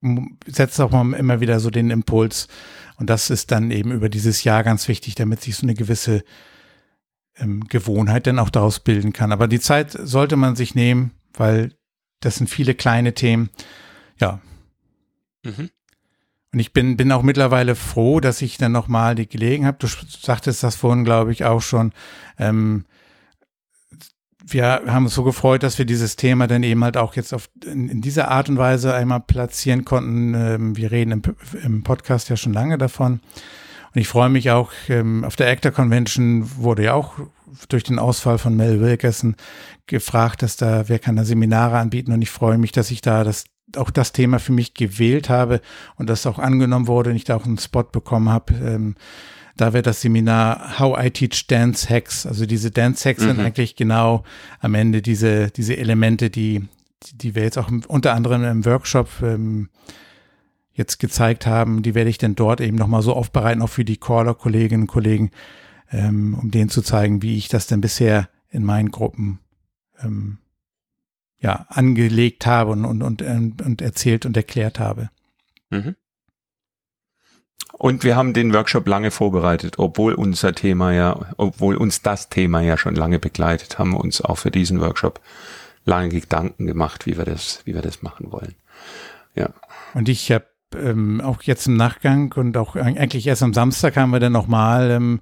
setze 0.47 0.85
auch 0.85 0.93
immer 0.93 1.41
wieder 1.41 1.61
so 1.61 1.71
den 1.71 1.91
Impuls, 1.91 2.49
und 2.97 3.11
das 3.11 3.31
ist 3.31 3.51
dann 3.51 3.71
eben 3.71 3.93
über 3.93 4.09
dieses 4.09 4.45
Jahr 4.45 4.63
ganz 4.63 4.89
wichtig, 4.89 5.15
damit 5.15 5.41
sich 5.41 5.57
so 5.57 5.67
eine 5.67 5.75
gewisse 5.75 6.25
ähm, 7.37 7.65
Gewohnheit 7.69 8.27
dann 8.27 8.39
auch 8.39 8.51
daraus 8.51 8.81
bilden 8.81 9.13
kann. 9.13 9.33
Aber 9.33 9.49
die 9.49 9.61
Zeit 9.61 9.93
sollte 9.93 10.37
man 10.37 10.57
sich 10.57 10.75
nehmen, 10.75 11.13
weil 11.33 11.73
das 12.21 12.37
sind 12.37 12.49
viele 12.49 12.75
kleine 12.75 13.15
Themen. 13.15 13.51
Ja. 14.21 14.41
Mhm. 15.45 15.71
Und 16.53 16.61
ich 16.61 16.73
bin, 16.73 16.97
bin 16.97 17.11
auch 17.11 17.23
mittlerweile 17.23 17.75
froh, 17.75 18.21
dass 18.21 18.41
ich 18.41 18.59
dann 18.59 18.71
nochmal 18.71 19.17
die 19.17 19.29
Gelegenheit 19.29 19.75
habe. 19.75 19.79
Du 19.79 19.89
sagtest 20.09 20.63
das 20.63 20.77
vorhin, 20.77 21.05
glaube 21.05 21.33
ich, 21.33 21.45
auch 21.45 21.61
schon. 21.61 21.93
Ähm, 22.39 22.85
wir 24.47 24.83
haben 24.87 25.07
uns 25.07 25.15
so 25.15 25.25
gefreut, 25.25 25.63
dass 25.63 25.79
wir 25.79 25.87
dieses 25.87 26.17
Thema 26.17 26.47
dann 26.47 26.63
eben 26.63 26.85
halt 26.85 26.97
auch 26.97 27.15
jetzt 27.15 27.33
auf, 27.33 27.49
in, 27.65 27.89
in 27.89 28.01
dieser 28.01 28.31
Art 28.31 28.49
und 28.49 28.59
Weise 28.59 28.95
einmal 28.95 29.21
platzieren 29.21 29.85
konnten. 29.85 30.35
Ähm, 30.35 30.77
wir 30.77 30.91
reden 30.91 31.13
im, 31.13 31.23
im, 31.63 31.83
Podcast 31.83 32.29
ja 32.29 32.37
schon 32.37 32.53
lange 32.53 32.77
davon. 32.77 33.21
Und 33.95 34.01
ich 34.01 34.09
freue 34.09 34.29
mich 34.29 34.51
auch, 34.51 34.71
ähm, 34.89 35.25
auf 35.25 35.37
der 35.37 35.49
Actor 35.49 35.73
Convention 35.73 36.51
wurde 36.57 36.85
ja 36.85 36.95
auch 36.95 37.15
durch 37.69 37.85
den 37.85 37.99
Ausfall 37.99 38.39
von 38.39 38.57
Mel 38.57 38.81
Wilkerson 38.81 39.37
gefragt, 39.87 40.43
dass 40.43 40.57
da, 40.57 40.89
wer 40.89 40.99
kann 40.99 41.17
da 41.17 41.25
Seminare 41.25 41.79
anbieten? 41.79 42.13
Und 42.13 42.21
ich 42.21 42.31
freue 42.31 42.59
mich, 42.59 42.73
dass 42.73 42.91
ich 42.91 43.01
da 43.01 43.25
das 43.25 43.45
auch 43.77 43.91
das 43.91 44.13
Thema 44.13 44.39
für 44.39 44.53
mich 44.53 44.75
gewählt 44.75 45.31
habe 45.31 45.61
und 45.97 46.11
das 46.11 46.27
auch 46.27 46.39
angenommen 46.39 46.87
wurde 46.87 47.11
und 47.11 47.17
ich 47.17 47.25
da 47.25 47.37
auch 47.37 47.47
einen 47.47 47.59
Spot 47.59 47.85
bekommen 47.85 48.29
habe. 48.29 48.55
Ähm, 48.55 48.95
da 49.57 49.73
wird 49.73 49.87
das 49.87 50.01
Seminar 50.01 50.79
How 50.79 50.99
I 51.05 51.11
Teach 51.11 51.47
Dance 51.47 51.89
Hacks. 51.89 52.27
Also 52.27 52.47
diese 52.47 52.71
Dance 52.71 53.09
Hacks 53.09 53.23
mhm. 53.23 53.29
sind 53.29 53.41
eigentlich 53.41 53.77
genau 53.77 54.25
am 54.61 54.75
Ende 54.75 55.03
diese, 55.03 55.51
diese 55.51 55.77
Elemente, 55.77 56.31
die, 56.31 56.67
die 57.15 57.35
wir 57.35 57.43
jetzt 57.43 57.59
auch 57.59 57.71
unter 57.89 58.15
anderem 58.15 58.45
im 58.45 58.65
Workshop 58.65 59.09
ähm, 59.23 59.69
jetzt 60.73 60.99
gezeigt 60.99 61.47
haben, 61.47 61.83
die 61.83 61.95
werde 61.95 62.11
ich 62.11 62.19
dann 62.19 62.35
dort 62.35 62.61
eben 62.61 62.77
nochmal 62.77 63.03
so 63.03 63.15
aufbereiten, 63.15 63.63
auch 63.63 63.69
für 63.69 63.85
die 63.85 63.97
Caller-Kolleginnen 63.97 64.83
und 64.83 64.89
Kollegen, 64.89 65.31
ähm, 65.93 66.37
um 66.41 66.51
denen 66.51 66.69
zu 66.69 66.83
zeigen, 66.83 67.23
wie 67.23 67.37
ich 67.37 67.49
das 67.49 67.69
denn 67.69 67.81
bisher 67.81 68.29
in 68.51 68.65
meinen 68.65 68.91
Gruppen 68.91 69.39
ähm, 70.03 70.39
ja, 71.39 71.67
angelegt 71.69 72.47
habe 72.47 72.73
und, 72.73 72.85
und, 72.85 73.03
und, 73.03 73.63
und 73.63 73.83
erzählt 73.83 74.27
und 74.27 74.37
erklärt 74.37 74.81
habe. 74.81 75.11
Mhm. 75.71 75.95
Und 77.73 78.05
wir 78.05 78.15
haben 78.17 78.35
den 78.35 78.55
Workshop 78.55 78.87
lange 78.87 79.11
vorbereitet, 79.11 79.79
obwohl 79.79 80.15
unser 80.15 80.55
Thema 80.55 80.93
ja, 80.93 81.27
obwohl 81.37 81.77
uns 81.77 82.03
das 82.03 82.29
Thema 82.29 82.61
ja 82.61 82.79
schon 82.79 82.95
lange 82.95 83.19
begleitet, 83.19 83.79
haben 83.79 83.91
wir 83.91 84.01
uns 84.01 84.21
auch 84.21 84.37
für 84.39 84.51
diesen 84.51 84.81
Workshop 84.81 85.21
lange 85.85 86.09
Gedanken 86.09 86.67
gemacht, 86.67 87.07
wie 87.07 87.19
wir 87.19 87.25
das, 87.25 87.61
wie 87.65 87.75
wir 87.75 87.83
das 87.83 88.03
machen 88.03 88.31
wollen. 88.31 88.55
Ja. 89.35 89.51
Und 89.93 90.09
ich 90.09 90.31
habe 90.31 90.47
ähm, 90.75 91.21
auch 91.21 91.43
jetzt 91.43 91.67
im 91.67 91.77
Nachgang 91.77 92.33
und 92.37 92.57
auch 92.57 92.77
eigentlich 92.77 93.27
erst 93.27 93.43
am 93.43 93.55
Samstag 93.55 93.97
haben 93.97 94.11
wir 94.11 94.21
dann 94.21 94.33
nochmal 94.33 94.91
ähm, 94.91 95.21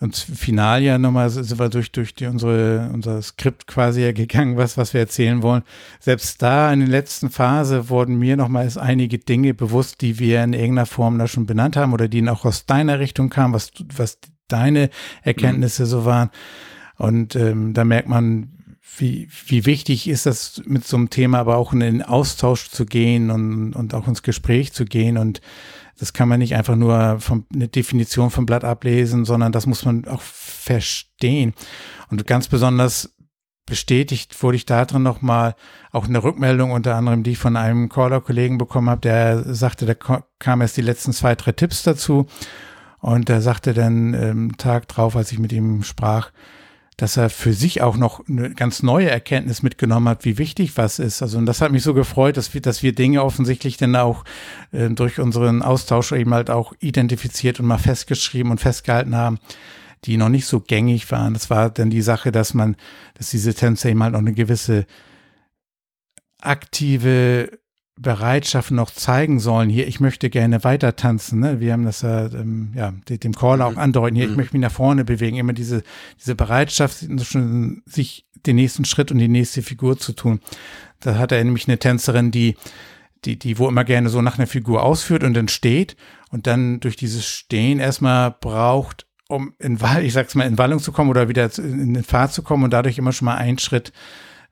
und 0.00 0.16
final 0.16 0.82
ja 0.82 0.96
nochmal 0.98 1.28
sind 1.28 1.58
wir 1.58 1.68
durch, 1.68 1.92
durch 1.92 2.14
die, 2.14 2.24
unsere, 2.24 2.90
unser 2.92 3.20
Skript 3.20 3.66
quasi 3.66 4.10
gegangen, 4.14 4.56
was, 4.56 4.78
was 4.78 4.94
wir 4.94 5.00
erzählen 5.02 5.42
wollen. 5.42 5.62
Selbst 6.00 6.40
da 6.40 6.72
in 6.72 6.80
der 6.80 6.88
letzten 6.88 7.28
Phase 7.28 7.90
wurden 7.90 8.18
mir 8.18 8.38
nochmals 8.38 8.78
einige 8.78 9.18
Dinge 9.18 9.52
bewusst, 9.52 10.00
die 10.00 10.18
wir 10.18 10.42
in 10.42 10.54
irgendeiner 10.54 10.86
Form 10.86 11.18
da 11.18 11.28
schon 11.28 11.44
benannt 11.44 11.76
haben 11.76 11.92
oder 11.92 12.08
die 12.08 12.26
auch 12.30 12.46
aus 12.46 12.64
deiner 12.64 12.98
Richtung 12.98 13.28
kamen, 13.28 13.52
was, 13.52 13.72
was 13.94 14.18
deine 14.48 14.88
Erkenntnisse 15.22 15.82
mhm. 15.82 15.88
so 15.88 16.04
waren. 16.06 16.30
Und 16.96 17.36
ähm, 17.36 17.74
da 17.74 17.84
merkt 17.84 18.08
man, 18.08 18.48
wie, 18.96 19.28
wie 19.46 19.66
wichtig 19.66 20.08
ist 20.08 20.24
das 20.24 20.62
mit 20.64 20.86
so 20.86 20.96
einem 20.96 21.10
Thema 21.10 21.38
aber 21.38 21.56
auch 21.56 21.74
in 21.74 21.80
den 21.80 22.02
Austausch 22.02 22.70
zu 22.70 22.86
gehen 22.86 23.30
und, 23.30 23.74
und 23.74 23.94
auch 23.94 24.08
ins 24.08 24.22
Gespräch 24.22 24.72
zu 24.72 24.86
gehen 24.86 25.18
und 25.18 25.42
das 26.00 26.14
kann 26.14 26.28
man 26.30 26.38
nicht 26.38 26.54
einfach 26.54 26.76
nur 26.76 27.20
vom, 27.20 27.44
eine 27.54 27.68
Definition 27.68 28.30
vom 28.30 28.46
Blatt 28.46 28.64
ablesen, 28.64 29.26
sondern 29.26 29.52
das 29.52 29.66
muss 29.66 29.84
man 29.84 30.08
auch 30.08 30.22
verstehen. 30.22 31.52
Und 32.08 32.26
ganz 32.26 32.48
besonders 32.48 33.14
bestätigt 33.66 34.42
wurde 34.42 34.56
ich 34.56 34.64
da 34.64 34.86
drin 34.86 35.02
nochmal 35.02 35.54
auch 35.92 36.08
eine 36.08 36.22
Rückmeldung 36.24 36.70
unter 36.70 36.96
anderem, 36.96 37.22
die 37.22 37.32
ich 37.32 37.38
von 37.38 37.54
einem 37.54 37.90
Caller-Kollegen 37.90 38.56
bekommen 38.56 38.88
habe, 38.88 39.02
der 39.02 39.54
sagte, 39.54 39.84
da 39.84 39.94
kam 40.38 40.62
erst 40.62 40.78
die 40.78 40.82
letzten 40.82 41.12
zwei, 41.12 41.34
drei 41.34 41.52
Tipps 41.52 41.82
dazu. 41.82 42.26
Und 42.98 43.28
er 43.28 43.42
sagte 43.42 43.74
dann 43.74 44.14
ähm, 44.14 44.56
Tag 44.56 44.88
drauf, 44.88 45.16
als 45.16 45.32
ich 45.32 45.38
mit 45.38 45.52
ihm 45.52 45.82
sprach, 45.82 46.30
dass 47.00 47.16
er 47.16 47.30
für 47.30 47.54
sich 47.54 47.80
auch 47.80 47.96
noch 47.96 48.28
eine 48.28 48.50
ganz 48.50 48.82
neue 48.82 49.08
Erkenntnis 49.08 49.62
mitgenommen 49.62 50.08
hat, 50.08 50.26
wie 50.26 50.36
wichtig 50.36 50.76
was 50.76 50.98
ist. 50.98 51.22
Also 51.22 51.38
und 51.38 51.46
das 51.46 51.62
hat 51.62 51.72
mich 51.72 51.82
so 51.82 51.94
gefreut, 51.94 52.36
dass 52.36 52.52
wir, 52.52 52.60
dass 52.60 52.82
wir 52.82 52.94
Dinge 52.94 53.24
offensichtlich 53.24 53.78
dann 53.78 53.96
auch 53.96 54.24
äh, 54.72 54.90
durch 54.90 55.18
unseren 55.18 55.62
Austausch 55.62 56.12
eben 56.12 56.34
halt 56.34 56.50
auch 56.50 56.74
identifiziert 56.78 57.58
und 57.58 57.66
mal 57.66 57.78
festgeschrieben 57.78 58.50
und 58.50 58.60
festgehalten 58.60 59.16
haben, 59.16 59.38
die 60.04 60.18
noch 60.18 60.28
nicht 60.28 60.44
so 60.44 60.60
gängig 60.60 61.10
waren. 61.10 61.32
Das 61.32 61.48
war 61.48 61.70
dann 61.70 61.88
die 61.88 62.02
Sache, 62.02 62.32
dass 62.32 62.52
man, 62.52 62.76
dass 63.14 63.30
diese 63.30 63.54
Tänzer 63.54 63.88
eben 63.88 64.02
halt 64.02 64.12
noch 64.12 64.20
eine 64.20 64.34
gewisse 64.34 64.84
aktive 66.42 67.58
Bereitschaft 68.00 68.70
noch 68.70 68.90
zeigen 68.90 69.40
sollen, 69.40 69.68
hier, 69.68 69.86
ich 69.86 70.00
möchte 70.00 70.30
gerne 70.30 70.64
weiter 70.64 70.96
tanzen, 70.96 71.40
ne? 71.40 71.60
wir 71.60 71.72
haben 71.72 71.84
das 71.84 72.00
ja, 72.00 72.26
ähm, 72.26 72.72
ja 72.74 72.92
dem 73.08 73.34
Caller 73.34 73.66
auch 73.66 73.72
mhm. 73.72 73.78
andeuten, 73.78 74.16
hier, 74.16 74.24
ich 74.24 74.30
mhm. 74.30 74.36
möchte 74.36 74.56
mich 74.56 74.62
nach 74.62 74.72
vorne 74.72 75.04
bewegen, 75.04 75.36
immer 75.36 75.52
diese, 75.52 75.82
diese 76.18 76.34
Bereitschaft, 76.34 77.06
sich 77.86 78.26
den 78.46 78.56
nächsten 78.56 78.86
Schritt 78.86 79.12
und 79.12 79.18
die 79.18 79.28
nächste 79.28 79.62
Figur 79.62 79.98
zu 79.98 80.14
tun. 80.14 80.40
Da 81.00 81.18
hat 81.18 81.30
er 81.30 81.44
nämlich 81.44 81.68
eine 81.68 81.78
Tänzerin, 81.78 82.30
die, 82.30 82.56
die, 83.26 83.38
die 83.38 83.58
wo 83.58 83.68
immer 83.68 83.84
gerne 83.84 84.08
so 84.08 84.22
nach 84.22 84.38
einer 84.38 84.46
Figur 84.46 84.82
ausführt 84.82 85.22
und 85.22 85.34
dann 85.34 85.48
steht 85.48 85.94
und 86.30 86.46
dann 86.46 86.80
durch 86.80 86.96
dieses 86.96 87.26
Stehen 87.26 87.80
erstmal 87.80 88.30
braucht, 88.30 89.06
um 89.28 89.52
in 89.58 89.80
Wall, 89.82 90.04
ich 90.04 90.14
sag's 90.14 90.34
mal, 90.34 90.46
in 90.46 90.56
Wallung 90.56 90.78
zu 90.78 90.90
kommen 90.90 91.10
oder 91.10 91.28
wieder 91.28 91.50
in 91.58 91.94
den 91.94 92.04
Fahrt 92.04 92.32
zu 92.32 92.42
kommen 92.42 92.64
und 92.64 92.70
dadurch 92.70 92.96
immer 92.96 93.12
schon 93.12 93.26
mal 93.26 93.36
einen 93.36 93.58
Schritt 93.58 93.92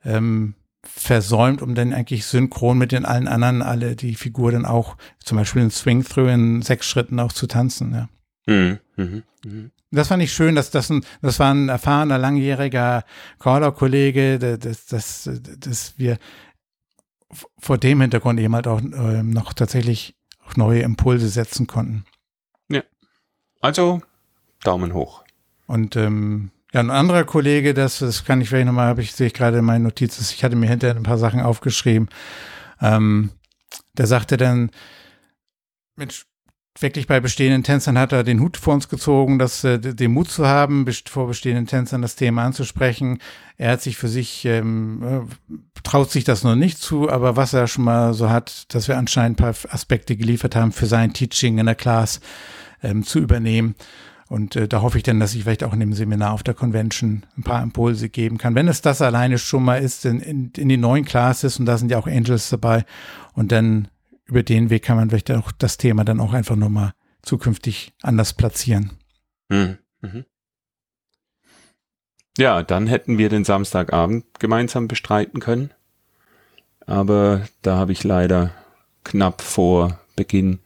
ähm, 0.05 0.55
versäumt, 0.85 1.63
um 1.63 1.75
dann 1.75 1.93
eigentlich 1.93 2.27
synchron 2.27 2.79
mit 2.79 2.93
den 2.93 3.05
allen 3.05 3.29
anderen 3.29 3.63
alle 3.63 3.97
die 3.97 4.15
Figur 4.15 4.53
dann 4.53 4.65
auch 4.65 4.97
zum 5.19 5.39
Beispiel 5.39 5.63
in 5.63 5.71
Swing 5.71 6.05
Through 6.05 6.29
in 6.29 6.63
sechs 6.63 6.87
Schritten 6.87 7.19
auch 7.21 7.33
zu 7.33 7.47
tanzen. 7.47 7.93
Ja. 7.95 8.09
Mhm. 8.47 8.79
Mhm. 8.97 9.23
Mhm. 9.45 9.71
Das 9.91 10.09
fand 10.09 10.23
ich 10.23 10.33
schön, 10.33 10.55
dass 10.55 10.71
das 10.71 10.91
ein, 10.91 11.05
das 11.23 11.39
war 11.39 11.53
ein 11.53 11.69
erfahrener, 11.69 12.19
langjähriger 12.19 13.05
Caller-Kollege, 13.39 14.39
dass, 14.59 14.87
dass, 14.87 15.31
dass 15.59 15.99
wir 15.99 16.19
vor 17.59 17.79
dem 17.79 18.01
Hintergrund 18.01 18.39
eben 18.39 18.55
halt 18.55 18.67
auch 18.67 18.81
äh, 18.81 19.23
noch 19.23 19.53
tatsächlich 19.55 20.17
auch 20.47 20.57
neue 20.57 20.83
Impulse 20.83 21.29
setzen 21.29 21.67
konnten. 21.67 22.05
Ja. 22.69 22.83
Also 23.61 24.03
Daumen 24.63 24.93
hoch. 24.93 25.25
Und 25.67 25.97
ähm, 25.97 26.51
ja, 26.73 26.81
ein 26.81 26.91
anderer 26.91 27.25
Kollege, 27.25 27.73
das, 27.73 28.01
das 28.01 28.25
kann 28.25 28.41
ich 28.41 28.49
vielleicht 28.49 28.67
nochmal, 28.67 28.89
habe 28.89 29.03
ich, 29.03 29.13
sehe 29.13 29.29
ich 29.29 29.35
gerade 29.35 29.59
in 29.59 29.65
meinen 29.65 29.85
Notizen, 29.85 30.23
ich 30.31 30.45
hatte 30.45 30.57
mir 30.57 30.69
hinterher 30.69 30.97
ein 30.97 31.03
paar 31.03 31.19
Sachen 31.19 31.41
aufgeschrieben. 31.41 32.09
Ähm, 32.81 33.31
der 33.97 34.07
sagte 34.07 34.37
dann, 34.37 34.71
Mensch, 35.97 36.27
wirklich 36.81 37.07
bei 37.07 37.21
bestehenden 37.21 37.65
Tänzern 37.65 37.99
hat 37.99 38.13
er 38.13 38.23
den 38.23 38.41
Hut 38.41 38.57
vor 38.57 38.75
uns 38.75 38.89
gezogen, 38.89 39.39
das, 39.39 39.65
äh, 39.65 39.79
den 39.79 40.13
Mut 40.13 40.31
zu 40.31 40.47
haben, 40.47 40.87
vor 41.07 41.27
bestehenden 41.27 41.67
Tänzern 41.67 42.03
das 42.03 42.17
Thema 42.17 42.45
anzusprechen. 42.45 43.19
Er 43.57 43.73
hat 43.73 43.83
sich 43.83 43.97
für 43.97 44.09
sich, 44.09 44.45
ähm, 44.45 45.03
äh, 45.03 45.81
traut 45.83 46.11
sich 46.11 46.25
das 46.25 46.45
noch 46.45 46.55
nicht 46.55 46.79
zu, 46.79 47.09
aber 47.11 47.37
was 47.37 47.53
er 47.53 47.67
schon 47.67 47.85
mal 47.85 48.15
so 48.15 48.31
hat, 48.31 48.73
dass 48.75 48.89
wir 48.89 48.99
anscheinend 48.99 49.41
ein 49.41 49.55
paar 49.55 49.73
Aspekte 49.73 50.17
geliefert 50.17 50.55
haben 50.55 50.73
für 50.73 50.87
sein 50.87 51.13
Teaching 51.13 51.59
in 51.59 51.67
der 51.67 51.75
Class 51.75 52.21
ähm, 52.83 53.03
zu 53.03 53.19
übernehmen. 53.19 53.75
Und 54.29 54.57
äh, 54.57 54.69
da 54.69 54.83
hoffe 54.83 54.99
ich 54.99 55.05
dann, 55.05 55.21
dass 55.21 55.35
ich 55.35 55.45
vielleicht 55.45 55.65
auch 55.65 55.73
in 55.73 55.81
dem 55.81 55.95
Seminar 55.95 56.33
auf 56.33 56.43
der 56.43 56.55
Convention 56.55 57.25
ein 57.37 57.43
paar 57.43 57.63
Impulse 57.63 58.09
geben 58.11 58.37
kann. 58.37 58.55
Wenn 58.55 58.69
es 58.69 58.83
das 58.83 59.01
alleine 59.01 59.39
schon 59.39 59.65
mal 59.65 59.83
ist, 59.83 60.05
in, 60.05 60.21
in, 60.21 60.53
in 60.57 60.69
den 60.69 60.81
neuen 60.81 61.05
Classes, 61.05 61.59
und 61.59 61.67
da 61.67 61.79
sind 61.79 61.91
ja 61.91 61.99
auch 61.99 62.07
Angels 62.07 62.51
dabei, 62.51 62.85
und 63.33 63.53
dann 63.53 63.89
über 64.27 64.43
den 64.43 64.69
Weg 64.69 64.85
kann 64.85 64.97
man 64.97 65.09
vielleicht 65.09 65.31
auch 65.31 65.51
das 65.53 65.79
Thema 65.79 66.05
dann 66.05 66.21
auch 66.21 66.35
einfach 66.35 66.57
nochmal 66.57 66.93
zukünftig 67.23 67.95
anders 68.03 68.35
platzieren. 68.35 68.93
Mhm. 69.49 69.79
Mhm. 70.03 70.25
Ja, 72.37 72.63
dann 72.63 72.87
hätten 72.87 73.19
wir 73.19 73.31
den 73.31 73.45
Samstagabend 73.45 74.39
gemeinsam 74.39 74.87
bestreiten 74.87 75.41
können. 75.41 75.73
Aber 76.87 77.49
da 77.63 77.77
habe 77.77 77.93
ich 77.93 78.05
leider 78.05 78.53
knapp 79.05 79.43
vor 79.43 79.99
Beginn 80.15 80.61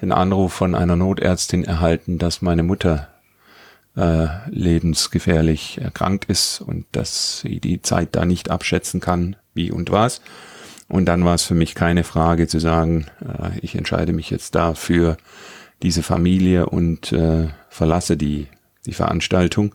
den 0.00 0.12
Anruf 0.12 0.52
von 0.52 0.74
einer 0.74 0.96
Notärztin 0.96 1.64
erhalten, 1.64 2.18
dass 2.18 2.42
meine 2.42 2.62
Mutter 2.62 3.08
äh, 3.96 4.26
lebensgefährlich 4.48 5.80
erkrankt 5.80 6.24
ist 6.26 6.60
und 6.60 6.86
dass 6.92 7.40
sie 7.40 7.60
die 7.60 7.82
Zeit 7.82 8.10
da 8.12 8.24
nicht 8.24 8.50
abschätzen 8.50 9.00
kann, 9.00 9.36
wie 9.54 9.70
und 9.70 9.90
was. 9.90 10.20
Und 10.88 11.06
dann 11.06 11.24
war 11.24 11.34
es 11.34 11.44
für 11.44 11.54
mich 11.54 11.74
keine 11.74 12.04
Frage 12.04 12.46
zu 12.46 12.58
sagen, 12.58 13.06
äh, 13.22 13.58
ich 13.60 13.76
entscheide 13.76 14.12
mich 14.12 14.30
jetzt 14.30 14.54
da 14.54 14.74
für 14.74 15.16
diese 15.82 16.02
Familie 16.02 16.66
und 16.66 17.12
äh, 17.12 17.48
verlasse 17.68 18.16
die, 18.16 18.48
die 18.86 18.94
Veranstaltung. 18.94 19.74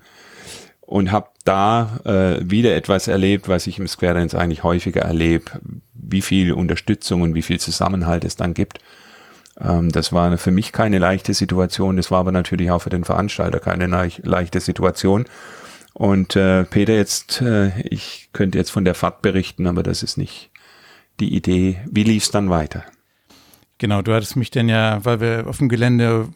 Und 0.82 1.12
habe 1.12 1.30
da 1.46 2.00
äh, 2.04 2.50
wieder 2.50 2.76
etwas 2.76 3.08
erlebt, 3.08 3.48
was 3.48 3.68
ich 3.68 3.78
im 3.78 3.88
Square 3.88 4.16
Dance 4.16 4.38
eigentlich 4.38 4.64
häufiger 4.64 5.02
erlebe, 5.02 5.46
wie 5.94 6.24
viel 6.24 6.52
Unterstützung 6.52 7.22
und 7.22 7.36
wie 7.36 7.44
viel 7.44 7.60
Zusammenhalt 7.60 8.26
es 8.26 8.36
dann 8.36 8.56
gibt 8.56 8.80
ähm, 9.62 9.92
das 9.92 10.14
war 10.14 10.38
für 10.38 10.52
mich 10.52 10.72
keine 10.72 11.00
leichte 11.00 11.34
Situation, 11.34 11.98
das 11.98 12.12
war 12.12 12.20
aber 12.20 12.32
natürlich 12.32 12.72
auch 12.72 12.82
für 12.82 12.90
den 12.90 13.04
Veranstalter 13.04 13.60
keine 13.60 13.88
leichte 13.88 14.60
Situation. 14.60 15.26
Und 15.94 16.36
äh, 16.36 16.64
Peter, 16.64 16.94
jetzt, 16.94 17.42
äh, 17.42 17.80
ich 17.82 18.30
könnte 18.32 18.58
jetzt 18.58 18.72
von 18.72 18.86
der 18.86 18.96
Fahrt 18.96 19.22
berichten, 19.22 19.68
aber 19.68 19.84
das 19.84 20.04
ist 20.04 20.18
nicht 20.18 20.52
die 21.20 21.36
Idee. 21.36 21.82
Wie 21.90 22.04
lief 22.04 22.24
es 22.24 22.32
dann 22.32 22.50
weiter? 22.50 22.86
Genau, 23.80 24.02
du 24.02 24.14
hattest 24.14 24.36
mich 24.36 24.52
denn 24.52 24.68
ja, 24.68 25.04
weil 25.06 25.22
wir 25.22 25.48
auf 25.48 25.58
dem 25.58 25.70
Gelände 25.70 26.28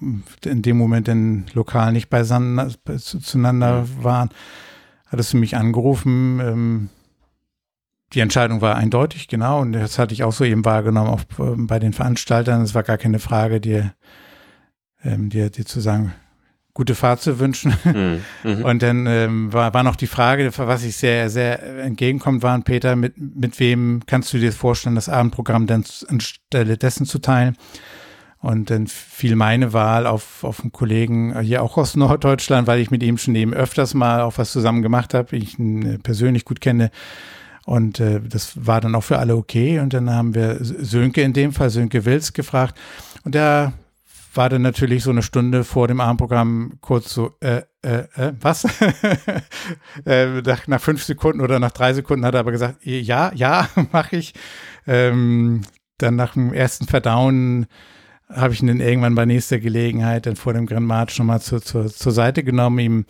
in 0.46 0.62
dem 0.62 0.78
Moment 0.78 1.08
in 1.10 1.46
lokal 1.54 1.92
nicht 1.92 2.10
beisammen 2.10 2.74
zueinander 2.98 3.86
waren, 4.02 4.30
hattest 5.08 5.34
du 5.34 5.38
mich 5.38 5.58
angerufen. 5.58 6.40
Ähm, 6.40 6.90
die 8.14 8.20
Entscheidung 8.20 8.62
war 8.62 8.76
eindeutig, 8.76 9.28
genau. 9.28 9.62
Und 9.62 9.74
das 9.74 9.98
hatte 10.00 10.14
ich 10.14 10.24
auch 10.24 10.34
so 10.34 10.44
eben 10.44 10.66
wahrgenommen, 10.66 11.10
auch 11.10 11.22
ähm, 11.40 11.68
bei 11.68 11.80
den 11.80 11.94
Veranstaltern. 11.94 12.62
Es 12.62 12.76
war 12.76 12.84
gar 12.84 12.98
keine 12.98 13.20
Frage, 13.20 13.60
dir, 13.60 13.94
ähm, 15.04 15.30
dir, 15.30 15.50
dir 15.50 15.66
zu 15.66 15.80
sagen, 15.80 16.14
gute 16.74 16.96
Fahrt 16.96 17.22
zu 17.22 17.40
wünschen. 17.40 17.74
Mhm. 18.44 18.64
Und 18.64 18.82
dann 18.82 19.06
ähm, 19.08 19.54
war, 19.54 19.74
war 19.74 19.84
noch 19.84 19.96
die 19.96 20.08
Frage, 20.08 20.52
was 20.56 20.84
ich 20.84 20.98
sehr, 20.98 21.30
sehr 21.30 21.84
entgegenkommt, 21.84 22.44
waren, 22.44 22.64
Peter, 22.64 22.96
mit, 22.96 23.14
mit 23.18 23.60
wem 23.60 24.02
kannst 24.06 24.34
du 24.34 24.40
dir 24.40 24.52
vorstellen, 24.52 24.96
das 24.96 25.10
Abendprogramm 25.10 25.68
dann 25.68 25.84
anstelle 26.08 26.78
dessen 26.78 27.06
zu 27.06 27.20
teilen? 27.20 27.58
Und 28.40 28.70
dann 28.70 28.88
fiel 28.88 29.38
meine 29.38 29.72
Wahl 29.72 30.06
auf, 30.06 30.44
auf 30.44 30.60
einen 30.60 30.74
Kollegen 30.74 31.40
hier 31.40 31.64
auch 31.64 31.78
aus 31.78 31.96
Norddeutschland, 31.96 32.68
weil 32.68 32.82
ich 32.82 32.92
mit 32.92 33.02
ihm 33.02 33.18
schon 33.18 33.36
eben 33.36 33.54
öfters 33.54 33.94
mal 33.94 34.20
auch 34.20 34.38
was 34.38 34.52
zusammen 34.52 34.82
gemacht 34.82 35.14
habe, 35.14 35.38
ich 35.38 35.58
ihn 35.58 35.86
äh, 35.86 35.98
persönlich 35.98 36.44
gut 36.44 36.60
kenne. 36.60 36.92
Und 37.66 38.00
äh, 38.00 38.20
das 38.22 38.66
war 38.66 38.82
dann 38.82 38.96
auch 38.96 39.04
für 39.04 39.20
alle 39.20 39.36
okay. 39.36 39.80
Und 39.80 39.94
dann 39.94 40.10
haben 40.10 40.36
wir 40.36 40.58
Sönke 40.60 41.22
in 41.22 41.34
dem 41.34 41.54
Fall, 41.54 41.70
Sönke 41.70 42.06
Wills, 42.06 42.34
gefragt. 42.34 42.78
Und 43.24 43.36
der 43.36 43.74
war 44.34 44.50
dann 44.50 44.64
natürlich 44.64 45.04
so 45.04 45.12
eine 45.12 45.22
Stunde 45.22 45.64
vor 45.64 45.88
dem 45.88 46.02
Abendprogramm 46.02 46.74
kurz 46.82 47.14
so, 47.14 47.36
äh, 47.40 47.62
äh, 47.84 48.06
äh 48.16 48.34
was? 48.40 48.66
äh, 50.06 50.42
nach, 50.42 50.82
fünf 50.82 51.04
Sekunden 51.04 51.42
oder 51.42 51.60
nach 51.60 51.72
drei 51.72 51.94
Sekunden 51.94 52.26
hat 52.26 52.34
er 52.34 52.42
aber 52.42 52.52
gesagt, 52.52 52.80
ja, 52.84 53.32
ja, 53.34 53.68
mache 53.92 54.18
ich. 54.18 54.34
Ähm, 54.88 55.62
dann 56.00 56.16
nach 56.16 56.34
dem 56.34 56.52
ersten 56.54 56.88
Verdauen 56.88 57.68
habe 58.30 58.54
ich 58.54 58.62
ihn 58.62 58.68
dann 58.68 58.80
irgendwann 58.80 59.16
bei 59.16 59.26
nächster 59.26 59.60
Gelegenheit 59.60 60.26
dann 60.26 60.36
vor 60.36 60.54
dem 60.54 60.66
Grand 60.66 60.88
March 60.88 61.18
nochmal 61.20 61.42
zu, 61.42 61.60
zu, 61.60 61.86
zur 61.86 62.12
Seite 62.12 62.44
genommen. 62.44 62.80
Ihm, 62.80 63.06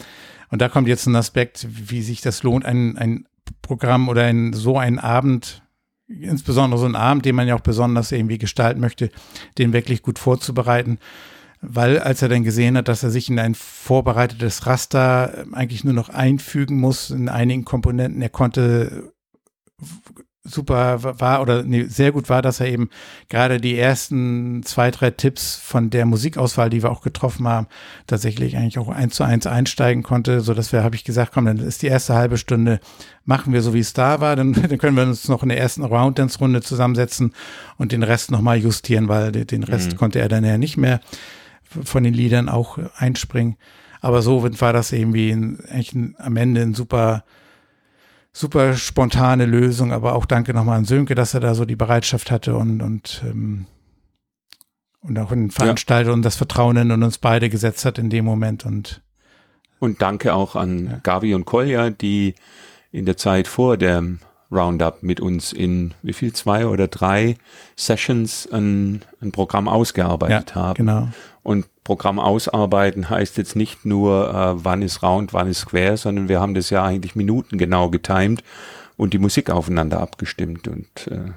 und 0.50 0.62
da 0.62 0.70
kommt 0.70 0.88
jetzt 0.88 1.08
ein 1.08 1.16
Aspekt, 1.16 1.66
wie 1.70 2.02
sich 2.02 2.22
das 2.22 2.44
lohnt, 2.44 2.66
ein, 2.66 2.98
ein 2.98 3.26
Programm 3.62 4.10
oder 4.10 4.30
in 4.30 4.54
so 4.54 4.78
einen 4.78 5.00
Abend, 5.00 5.64
insbesondere 6.08 6.80
so 6.80 6.86
einen 6.86 6.96
Abend, 6.96 7.26
den 7.26 7.36
man 7.36 7.48
ja 7.48 7.56
auch 7.56 7.62
besonders 7.62 8.12
irgendwie 8.12 8.38
gestalten 8.38 8.82
möchte, 8.82 9.10
den 9.58 9.74
wirklich 9.74 10.02
gut 10.02 10.20
vorzubereiten. 10.20 11.00
Weil 11.62 12.00
als 12.00 12.22
er 12.22 12.28
dann 12.28 12.44
gesehen 12.44 12.76
hat, 12.76 12.90
dass 12.90 13.04
er 13.04 13.10
sich 13.10 13.30
in 13.30 13.40
ein 13.40 13.56
vorbereitetes 13.56 14.66
Raster 14.68 15.46
eigentlich 15.54 15.86
nur 15.86 15.94
noch 15.94 16.10
einfügen 16.10 16.80
muss 16.80 17.10
in 17.10 17.30
einigen 17.30 17.64
Komponenten, 17.64 18.22
er 18.22 18.30
konnte 18.30 19.14
super 20.46 21.20
war 21.22 21.42
oder 21.42 21.64
nee, 21.64 21.86
sehr 21.86 22.12
gut 22.12 22.30
war, 22.30 22.42
dass 22.42 22.60
er 22.60 22.68
eben 22.68 22.90
gerade 23.30 23.62
die 23.62 23.78
ersten 23.78 24.62
zwei, 24.64 24.92
drei 24.92 25.10
Tipps 25.10 25.56
von 25.56 25.90
der 25.90 26.06
Musikauswahl, 26.06 26.70
die 26.70 26.84
wir 26.84 26.92
auch 26.92 27.02
getroffen 27.02 27.48
haben, 27.48 27.68
tatsächlich 28.08 28.58
eigentlich 28.58 28.78
auch 28.78 28.90
eins 28.90 29.16
zu 29.16 29.24
eins 29.24 29.48
einsteigen 29.48 30.04
konnte, 30.04 30.42
so 30.42 30.54
dass 30.54 30.74
wir, 30.74 30.84
habe 30.84 30.96
ich 30.96 31.06
gesagt, 31.06 31.32
komm, 31.34 31.46
dann 31.46 31.60
ist 31.60 31.82
die 31.82 31.88
erste 31.88 32.16
halbe 32.16 32.38
Stunde, 32.38 32.82
machen 33.24 33.54
wir 33.54 33.62
so, 33.62 33.74
wie 33.74 33.80
es 33.80 33.94
da 33.94 34.20
war, 34.20 34.36
dann, 34.36 34.52
dann 34.70 34.78
können 34.78 34.98
wir 34.98 35.04
uns 35.04 35.30
noch 35.30 35.44
in 35.44 35.50
der 35.50 35.60
ersten 35.60 35.86
Rounddance-Runde 35.86 36.62
zusammensetzen 36.62 37.34
und 37.78 37.94
den 37.94 38.04
Rest 38.04 38.30
nochmal 38.30 38.58
justieren, 38.58 39.08
weil 39.08 39.32
den 39.32 39.64
Rest 39.64 39.94
mhm. 39.94 39.98
konnte 39.98 40.20
er 40.20 40.28
dann 40.28 40.44
ja 40.44 40.58
nicht 40.58 40.76
mehr 40.76 41.00
von 41.64 42.04
den 42.04 42.14
Liedern 42.14 42.50
auch 42.50 42.78
einspringen. 42.98 43.56
Aber 44.02 44.22
so 44.22 44.44
war 44.60 44.74
das 44.74 44.92
irgendwie 44.92 45.32
ein, 45.32 45.62
eigentlich 45.70 45.94
ein, 45.94 46.16
am 46.18 46.36
Ende 46.36 46.62
ein 46.62 46.74
super 46.74 47.24
super 48.34 48.76
spontane 48.76 49.46
Lösung, 49.46 49.92
aber 49.94 50.16
auch 50.16 50.26
danke 50.26 50.54
nochmal 50.54 50.80
an 50.80 50.86
Sönke, 50.86 51.16
dass 51.16 51.34
er 51.34 51.40
da 51.40 51.54
so 51.56 51.66
die 51.66 51.76
Bereitschaft 51.76 52.32
hatte 52.32 52.56
und, 52.56 52.82
und, 52.82 53.24
ähm, 53.26 53.66
und 55.02 55.20
auch 55.20 55.32
in 55.32 55.52
Veranstalter 55.52 56.10
ja. 56.10 56.14
und 56.14 56.24
das 56.24 56.36
Vertrauen 56.36 56.76
in 56.78 57.04
uns 57.04 57.20
beide 57.20 57.50
gesetzt 57.50 57.86
hat 57.86 58.00
in 58.00 58.10
dem 58.10 58.26
Moment 58.26 58.66
und 58.66 59.02
und 59.84 60.02
danke 60.02 60.34
auch 60.34 60.56
an 60.56 60.86
ja. 60.86 61.00
Gavi 61.04 61.36
und 61.36 61.44
Kolja, 61.44 61.90
die 61.90 62.36
in 62.94 63.06
der 63.06 63.18
Zeit 63.18 63.50
vor 63.50 63.76
dem 63.76 64.20
Roundup 64.50 65.04
mit 65.04 65.20
uns 65.20 65.52
in 65.52 65.94
wie 66.02 66.14
viel 66.14 66.32
zwei 66.32 66.68
oder 66.68 66.88
drei 66.88 67.36
Sessions 67.76 68.48
ein, 68.50 69.02
ein 69.22 69.34
Programm 69.34 69.68
ausgearbeitet 69.68 70.52
ja, 70.52 70.56
haben. 70.56 70.78
Genau. 70.78 71.10
Und 71.44 71.66
Programm 71.84 72.20
ausarbeiten 72.20 73.10
heißt 73.10 73.38
jetzt 73.38 73.56
nicht 73.56 73.86
nur, 73.86 74.30
äh, 74.30 74.64
wann 74.64 74.82
ist 74.82 75.04
Round, 75.04 75.34
wann 75.34 75.50
ist 75.50 75.60
Square, 75.60 75.98
sondern 75.98 76.30
wir 76.30 76.40
haben 76.40 76.54
das 76.54 76.70
ja 76.70 76.84
eigentlich 76.84 77.16
minutengenau 77.16 77.90
getimed 77.90 78.44
und 78.96 79.14
die 79.14 79.20
Musik 79.20 79.50
aufeinander 79.50 80.00
abgestimmt. 80.00 80.70
Und 80.70 81.08
äh, 81.08 81.32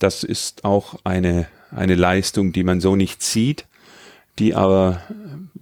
das 0.00 0.24
ist 0.24 0.64
auch 0.64 0.96
eine, 1.04 1.46
eine 1.70 1.94
Leistung, 1.94 2.52
die 2.52 2.64
man 2.64 2.80
so 2.80 2.96
nicht 2.96 3.22
sieht, 3.22 3.66
die 4.40 4.54
aber 4.54 5.02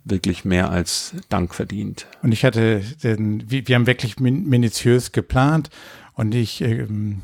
wirklich 0.04 0.46
mehr 0.46 0.70
als 0.70 1.14
Dank 1.28 1.54
verdient. 1.54 2.06
Und 2.22 2.32
ich 2.32 2.44
hatte, 2.44 2.80
den, 3.02 3.50
wir, 3.50 3.74
haben 3.74 3.86
wirklich 3.86 4.18
minutiös 4.18 5.12
geplant 5.12 5.68
und 6.14 6.34
ich, 6.34 6.62
ähm, 6.62 7.20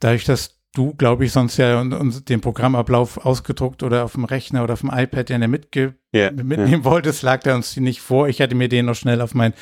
dadurch, 0.00 0.24
dass 0.24 0.57
du, 0.78 0.94
glaube 0.94 1.24
ich, 1.24 1.32
sonst 1.32 1.56
ja 1.56 1.80
uns 1.80 2.24
den 2.24 2.40
Programmablauf 2.40 3.18
ausgedruckt 3.18 3.82
oder 3.82 4.04
auf 4.04 4.12
dem 4.12 4.24
Rechner 4.24 4.62
oder 4.62 4.74
auf 4.74 4.80
dem 4.80 4.90
iPad 4.92 5.28
ja 5.28 5.38
mitge 5.48 5.94
yeah, 6.14 6.30
mitnehmen 6.30 6.68
yeah. 6.68 6.84
wolltest, 6.84 7.22
lag 7.22 7.40
der 7.40 7.56
uns 7.56 7.76
nicht 7.76 8.00
vor. 8.00 8.28
Ich 8.28 8.40
hatte 8.40 8.54
mir 8.54 8.68
den 8.68 8.86
noch 8.86 8.94
schnell 8.94 9.20
auf 9.20 9.34
mein 9.34 9.52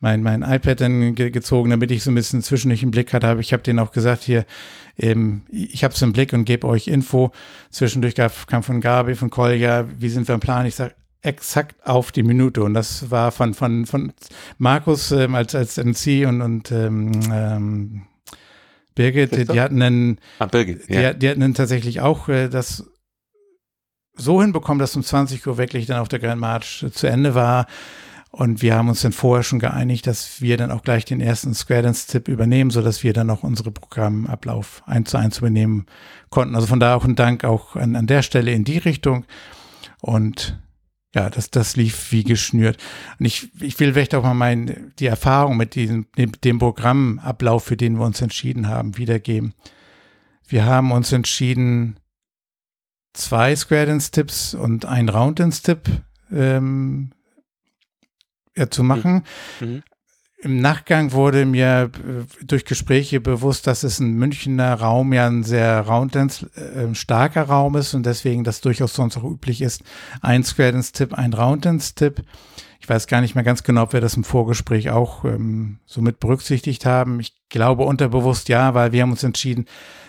mein, 0.00 0.22
mein 0.22 0.42
iPad 0.42 0.80
dann 0.80 1.14
ge 1.14 1.30
gezogen, 1.30 1.70
damit 1.70 1.90
ich 1.90 2.02
so 2.02 2.10
ein 2.10 2.14
bisschen 2.14 2.42
zwischendurch 2.42 2.82
im 2.82 2.90
Blick 2.90 3.12
hatte. 3.12 3.28
Aber 3.28 3.40
ich 3.40 3.52
habe 3.52 3.62
denen 3.62 3.78
auch 3.78 3.92
gesagt, 3.92 4.24
hier, 4.24 4.44
ähm, 4.98 5.42
ich 5.50 5.84
habe 5.84 5.94
es 5.94 6.02
im 6.02 6.12
Blick 6.12 6.34
und 6.34 6.44
gebe 6.44 6.66
euch 6.66 6.88
Info. 6.88 7.32
Zwischendurch 7.70 8.14
gab, 8.14 8.46
kam 8.46 8.62
von 8.62 8.82
Gabi, 8.82 9.14
von 9.14 9.30
Kolja, 9.30 9.86
wie 9.98 10.10
sind 10.10 10.28
wir 10.28 10.34
im 10.34 10.40
Plan? 10.40 10.66
Ich 10.66 10.74
sage, 10.74 10.94
exakt 11.22 11.86
auf 11.86 12.12
die 12.12 12.22
Minute. 12.22 12.62
Und 12.62 12.74
das 12.74 13.10
war 13.10 13.32
von, 13.32 13.54
von, 13.54 13.86
von 13.86 14.12
Markus 14.58 15.12
ähm, 15.12 15.34
als, 15.34 15.54
als 15.54 15.78
MC 15.78 16.26
und, 16.28 16.42
und 16.42 16.70
ähm, 16.72 17.12
ähm, 17.32 18.02
Birgit, 18.96 19.36
die, 19.36 19.44
die 19.44 19.60
hatten 19.60 19.78
dann, 19.78 20.18
ah, 20.40 20.46
Birgit, 20.46 20.88
ja. 20.88 21.12
die, 21.12 21.20
die, 21.20 21.28
hatten 21.28 21.54
tatsächlich 21.54 22.00
auch 22.00 22.28
äh, 22.28 22.48
das 22.48 22.90
so 24.16 24.42
hinbekommen, 24.42 24.78
dass 24.80 24.96
um 24.96 25.04
20 25.04 25.46
Uhr 25.46 25.58
wirklich 25.58 25.86
dann 25.86 26.00
auf 26.00 26.08
der 26.08 26.18
Grand 26.18 26.40
March 26.40 26.84
zu 26.90 27.06
Ende 27.06 27.34
war. 27.34 27.66
Und 28.30 28.60
wir 28.60 28.74
haben 28.74 28.88
uns 28.88 29.02
dann 29.02 29.12
vorher 29.12 29.42
schon 29.42 29.58
geeinigt, 29.58 30.06
dass 30.06 30.40
wir 30.40 30.56
dann 30.56 30.70
auch 30.70 30.82
gleich 30.82 31.04
den 31.04 31.20
ersten 31.20 31.54
Square 31.54 31.82
Dance-Tipp 31.82 32.28
übernehmen, 32.28 32.70
so 32.70 32.82
dass 32.82 33.02
wir 33.02 33.12
dann 33.12 33.30
auch 33.30 33.42
unsere 33.42 33.70
Programmablauf 33.70 34.82
eins 34.86 35.10
zu 35.10 35.16
eins 35.16 35.38
übernehmen 35.38 35.86
konnten. 36.30 36.54
Also 36.54 36.66
von 36.66 36.80
daher 36.80 36.96
auch 36.96 37.04
ein 37.04 37.16
Dank 37.16 37.44
auch 37.44 37.76
an, 37.76 37.96
an 37.96 38.06
der 38.06 38.22
Stelle 38.22 38.52
in 38.52 38.64
die 38.64 38.78
Richtung. 38.78 39.24
Und 40.00 40.58
ja, 41.14 41.30
das, 41.30 41.50
das 41.50 41.76
lief 41.76 42.12
wie 42.12 42.24
geschnürt. 42.24 42.82
Und 43.18 43.26
ich, 43.26 43.50
ich 43.60 43.78
will 43.80 43.92
vielleicht 43.92 44.14
auch 44.14 44.22
mal 44.22 44.34
mein, 44.34 44.92
die 44.98 45.06
Erfahrung 45.06 45.56
mit 45.56 45.74
diesem, 45.74 46.06
dem, 46.18 46.32
dem 46.32 46.58
Programmablauf, 46.58 47.64
für 47.64 47.76
den 47.76 47.98
wir 47.98 48.04
uns 48.04 48.20
entschieden 48.20 48.68
haben, 48.68 48.98
wiedergeben. 48.98 49.54
Wir 50.46 50.66
haben 50.66 50.92
uns 50.92 51.12
entschieden, 51.12 51.98
zwei 53.14 53.56
Square 53.56 53.86
Dance 53.86 54.10
Tipps 54.10 54.54
und 54.54 54.84
ein 54.84 55.08
Round 55.08 55.40
Dance 55.40 55.62
Tipp 55.62 55.88
ähm, 56.30 57.12
ja, 58.56 58.70
zu 58.70 58.82
machen. 58.82 59.24
Mhm. 59.60 59.82
Im 60.38 60.60
Nachgang 60.60 61.12
wurde 61.12 61.46
mir 61.46 61.90
äh, 61.94 62.44
durch 62.44 62.66
Gespräche 62.66 63.20
bewusst, 63.20 63.66
dass 63.66 63.82
es 63.82 64.00
ein 64.00 64.14
Münchner 64.14 64.74
Raum 64.74 65.14
ja 65.14 65.26
ein 65.26 65.44
sehr 65.44 65.80
Rounddance 65.80 66.50
äh, 66.56 66.94
starker 66.94 67.44
Raum 67.44 67.76
ist 67.76 67.94
und 67.94 68.04
deswegen 68.04 68.44
das 68.44 68.60
durchaus 68.60 68.94
sonst 68.94 69.16
auch 69.16 69.24
üblich 69.24 69.62
ist. 69.62 69.82
Ein 70.20 70.44
Square 70.44 70.72
Dance 70.72 70.92
Tipp, 70.92 71.14
ein 71.14 71.32
Rounddance 71.32 71.94
Tipp. 71.94 72.22
Ich 72.80 72.88
weiß 72.88 73.06
gar 73.06 73.22
nicht 73.22 73.34
mehr 73.34 73.44
ganz 73.44 73.62
genau, 73.62 73.84
ob 73.84 73.94
wir 73.94 74.02
das 74.02 74.16
im 74.16 74.24
Vorgespräch 74.24 74.90
auch 74.90 75.24
ähm, 75.24 75.78
so 75.86 76.02
mit 76.02 76.20
berücksichtigt 76.20 76.84
haben. 76.84 77.18
Ich 77.18 77.34
glaube 77.48 77.84
unterbewusst 77.84 78.50
ja, 78.50 78.74
weil 78.74 78.92
wir 78.92 79.02
haben 79.02 79.12
uns 79.12 79.24
entschieden, 79.24 79.64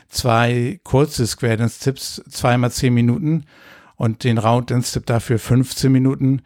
zwei 0.10 0.82
kurze 0.84 1.26
Square 1.26 1.58
Dance 1.58 1.80
Tipps, 1.80 2.22
zweimal 2.30 2.72
zehn 2.72 2.94
Minuten 2.94 3.46
und 3.96 4.26
den 4.26 4.38
Rounddance 4.38 4.92
Tipp 4.92 5.06
dafür 5.06 5.40
15 5.40 5.90
Minuten 5.90 6.42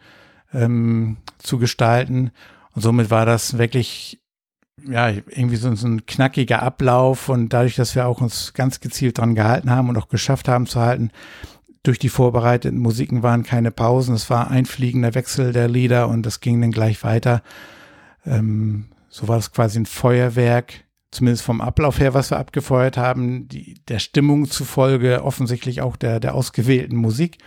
ähm, 0.54 1.16
zu 1.38 1.58
gestalten. 1.58 2.30
Und 2.74 2.82
somit 2.82 3.10
war 3.10 3.26
das 3.26 3.58
wirklich 3.58 4.22
ja, 4.88 5.10
irgendwie 5.10 5.56
so, 5.56 5.68
ein 5.68 6.06
knackiger 6.06 6.62
Ablauf 6.62 7.28
und 7.28 7.50
dadurch, 7.52 7.76
dass 7.76 7.94
wir 7.94 8.06
auch 8.06 8.20
uns 8.20 8.52
ganz 8.54 8.80
gezielt 8.80 9.18
dran 9.18 9.34
gehalten 9.34 9.70
haben 9.70 9.88
und 9.88 9.96
auch 9.96 10.08
geschafft 10.08 10.48
haben 10.48 10.66
zu 10.66 10.80
halten, 10.80 11.10
durch 11.82 11.98
die 11.98 12.08
vorbereiteten 12.08 12.78
Musiken 12.78 13.22
waren 13.22 13.42
keine 13.42 13.70
Pausen, 13.70 14.14
es 14.14 14.30
war 14.30 14.50
ein 14.50 14.66
fliegender 14.66 15.14
Wechsel 15.14 15.52
der 15.52 15.68
Lieder 15.68 16.08
und 16.08 16.24
das 16.24 16.40
ging 16.40 16.60
dann 16.60 16.70
gleich 16.70 17.02
weiter. 17.02 17.42
Ähm, 18.24 18.86
so 19.08 19.28
war 19.28 19.38
es 19.38 19.52
quasi 19.52 19.80
ein 19.80 19.86
Feuerwerk, 19.86 20.84
zumindest 21.10 21.44
vom 21.44 21.60
Ablauf 21.60 21.98
her, 21.98 22.14
was 22.14 22.30
wir 22.30 22.38
abgefeuert 22.38 22.96
haben, 22.96 23.48
die, 23.48 23.80
der 23.88 23.98
Stimmung 23.98 24.48
zufolge 24.48 25.24
offensichtlich 25.24 25.82
auch 25.82 25.96
der, 25.96 26.20
der 26.20 26.34
ausgewählten 26.34 26.96
Musik. 26.96 27.38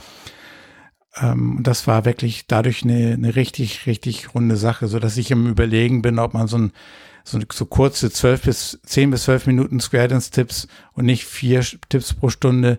Ähm, 1.22 1.60
das 1.62 1.88
war 1.88 2.06
wirklich 2.06 2.48
dadurch 2.48 2.84
eine, 2.84 3.14
eine 3.14 3.36
richtig, 3.36 3.86
richtig 3.86 4.34
runde 4.34 4.58
Sache, 4.58 4.88
so 4.88 5.00
dass 5.00 5.18
ich 5.18 5.32
im 5.32 5.48
Überlegen 5.48 6.02
bin, 6.02 6.20
ob 6.20 6.34
man 6.34 6.48
so 6.48 6.58
ein 6.58 6.74
so, 7.26 7.40
so 7.52 7.66
kurze 7.66 8.12
zwölf 8.12 8.44
bis 8.44 8.80
zehn 8.86 9.10
bis 9.10 9.24
zwölf 9.24 9.48
Minuten 9.48 9.80
Square 9.80 10.10
Dance 10.10 10.30
Tipps 10.30 10.68
und 10.94 11.06
nicht 11.06 11.26
vier 11.26 11.66
Tipps 11.90 12.14
pro 12.14 12.30
Stunde, 12.30 12.78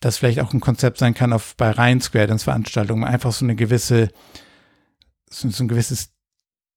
das 0.00 0.18
vielleicht 0.18 0.40
auch 0.40 0.52
ein 0.52 0.60
Konzept 0.60 0.98
sein 0.98 1.14
kann 1.14 1.32
auf 1.32 1.56
bei 1.56 1.70
rein 1.70 2.00
Square 2.00 2.26
Dance 2.26 2.44
Veranstaltungen, 2.44 3.04
einfach 3.04 3.32
so 3.32 3.44
eine 3.44 3.56
gewisse, 3.56 4.10
so, 5.28 5.48
so 5.48 5.64
ein 5.64 5.68
gewisses 5.68 6.12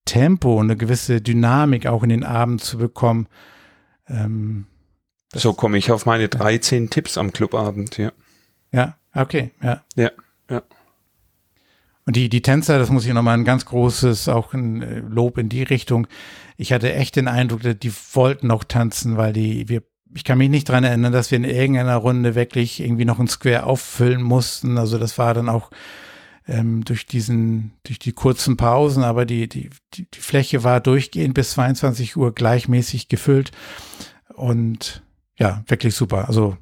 Tempo, 0.05 0.59
eine 0.59 0.77
gewisse 0.77 1.21
Dynamik 1.21 1.87
auch 1.87 2.03
in 2.03 2.09
den 2.09 2.23
Abend 2.23 2.61
zu 2.61 2.77
bekommen. 2.77 3.27
Ähm, 4.07 4.67
so 5.33 5.53
komme 5.53 5.77
ich 5.77 5.91
auf 5.91 6.05
meine 6.05 6.29
13 6.29 6.83
ja. 6.83 6.89
Tipps 6.89 7.17
am 7.17 7.33
Clubabend, 7.33 7.97
ja. 7.97 8.11
Ja, 8.71 8.97
okay, 9.13 9.51
ja. 9.61 9.83
Ja, 9.95 10.11
ja. 10.49 10.61
Und 12.05 12.15
die, 12.15 12.29
die 12.29 12.41
Tänzer, 12.41 12.79
das 12.79 12.89
muss 12.89 13.05
ich 13.05 13.13
nochmal 13.13 13.37
ein 13.37 13.45
ganz 13.45 13.65
großes, 13.65 14.27
auch 14.27 14.53
ein 14.53 14.81
äh, 14.81 14.99
Lob 14.99 15.37
in 15.37 15.49
die 15.49 15.63
Richtung. 15.63 16.07
Ich 16.57 16.73
hatte 16.73 16.93
echt 16.93 17.15
den 17.15 17.27
Eindruck, 17.27 17.61
die 17.63 17.93
wollten 18.13 18.47
noch 18.47 18.63
tanzen, 18.63 19.17
weil 19.17 19.33
die, 19.33 19.69
wir, 19.69 19.83
ich 20.13 20.23
kann 20.23 20.37
mich 20.37 20.49
nicht 20.49 20.67
dran 20.67 20.83
erinnern, 20.83 21.13
dass 21.13 21.31
wir 21.31 21.37
in 21.37 21.45
irgendeiner 21.45 21.95
Runde 21.95 22.35
wirklich 22.35 22.81
irgendwie 22.81 23.05
noch 23.05 23.19
ein 23.19 23.27
Square 23.27 23.65
auffüllen 23.65 24.21
mussten. 24.21 24.77
Also 24.77 24.97
das 24.97 25.17
war 25.17 25.33
dann 25.33 25.47
auch 25.47 25.71
ähm, 26.47 26.83
durch 26.83 27.05
diesen, 27.05 27.73
durch 27.83 27.99
die 27.99 28.11
kurzen 28.11 28.57
Pausen, 28.57 29.03
aber 29.03 29.25
die, 29.25 29.47
die, 29.47 29.69
die, 29.93 30.09
die 30.11 30.19
Fläche 30.19 30.63
war 30.63 30.81
durchgehend 30.81 31.33
bis 31.33 31.51
22 31.51 32.17
Uhr 32.17 32.33
gleichmäßig 32.33 33.07
gefüllt. 33.07 33.51
Und 34.33 35.03
ja, 35.37 35.63
wirklich 35.67 35.95
super. 35.95 36.27
Also 36.27 36.57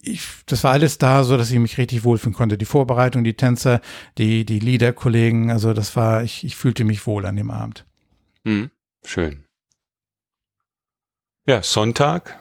ich, 0.00 0.22
das 0.46 0.62
war 0.64 0.72
alles 0.72 0.98
da, 0.98 1.24
so 1.24 1.36
dass 1.36 1.50
ich 1.50 1.58
mich 1.58 1.78
richtig 1.78 2.04
wohlfühlen 2.04 2.34
konnte. 2.34 2.56
Die 2.56 2.64
Vorbereitung, 2.64 3.24
die 3.24 3.34
Tänzer, 3.34 3.80
die, 4.18 4.44
die 4.44 4.60
Liederkollegen, 4.60 5.50
also 5.50 5.72
das 5.72 5.96
war, 5.96 6.22
ich, 6.22 6.44
ich 6.44 6.56
fühlte 6.56 6.84
mich 6.84 7.06
wohl 7.06 7.26
an 7.26 7.36
dem 7.36 7.50
Abend. 7.50 7.84
Mhm. 8.44 8.70
Schön. 9.04 9.44
Ja, 11.46 11.62
Sonntag. 11.62 12.38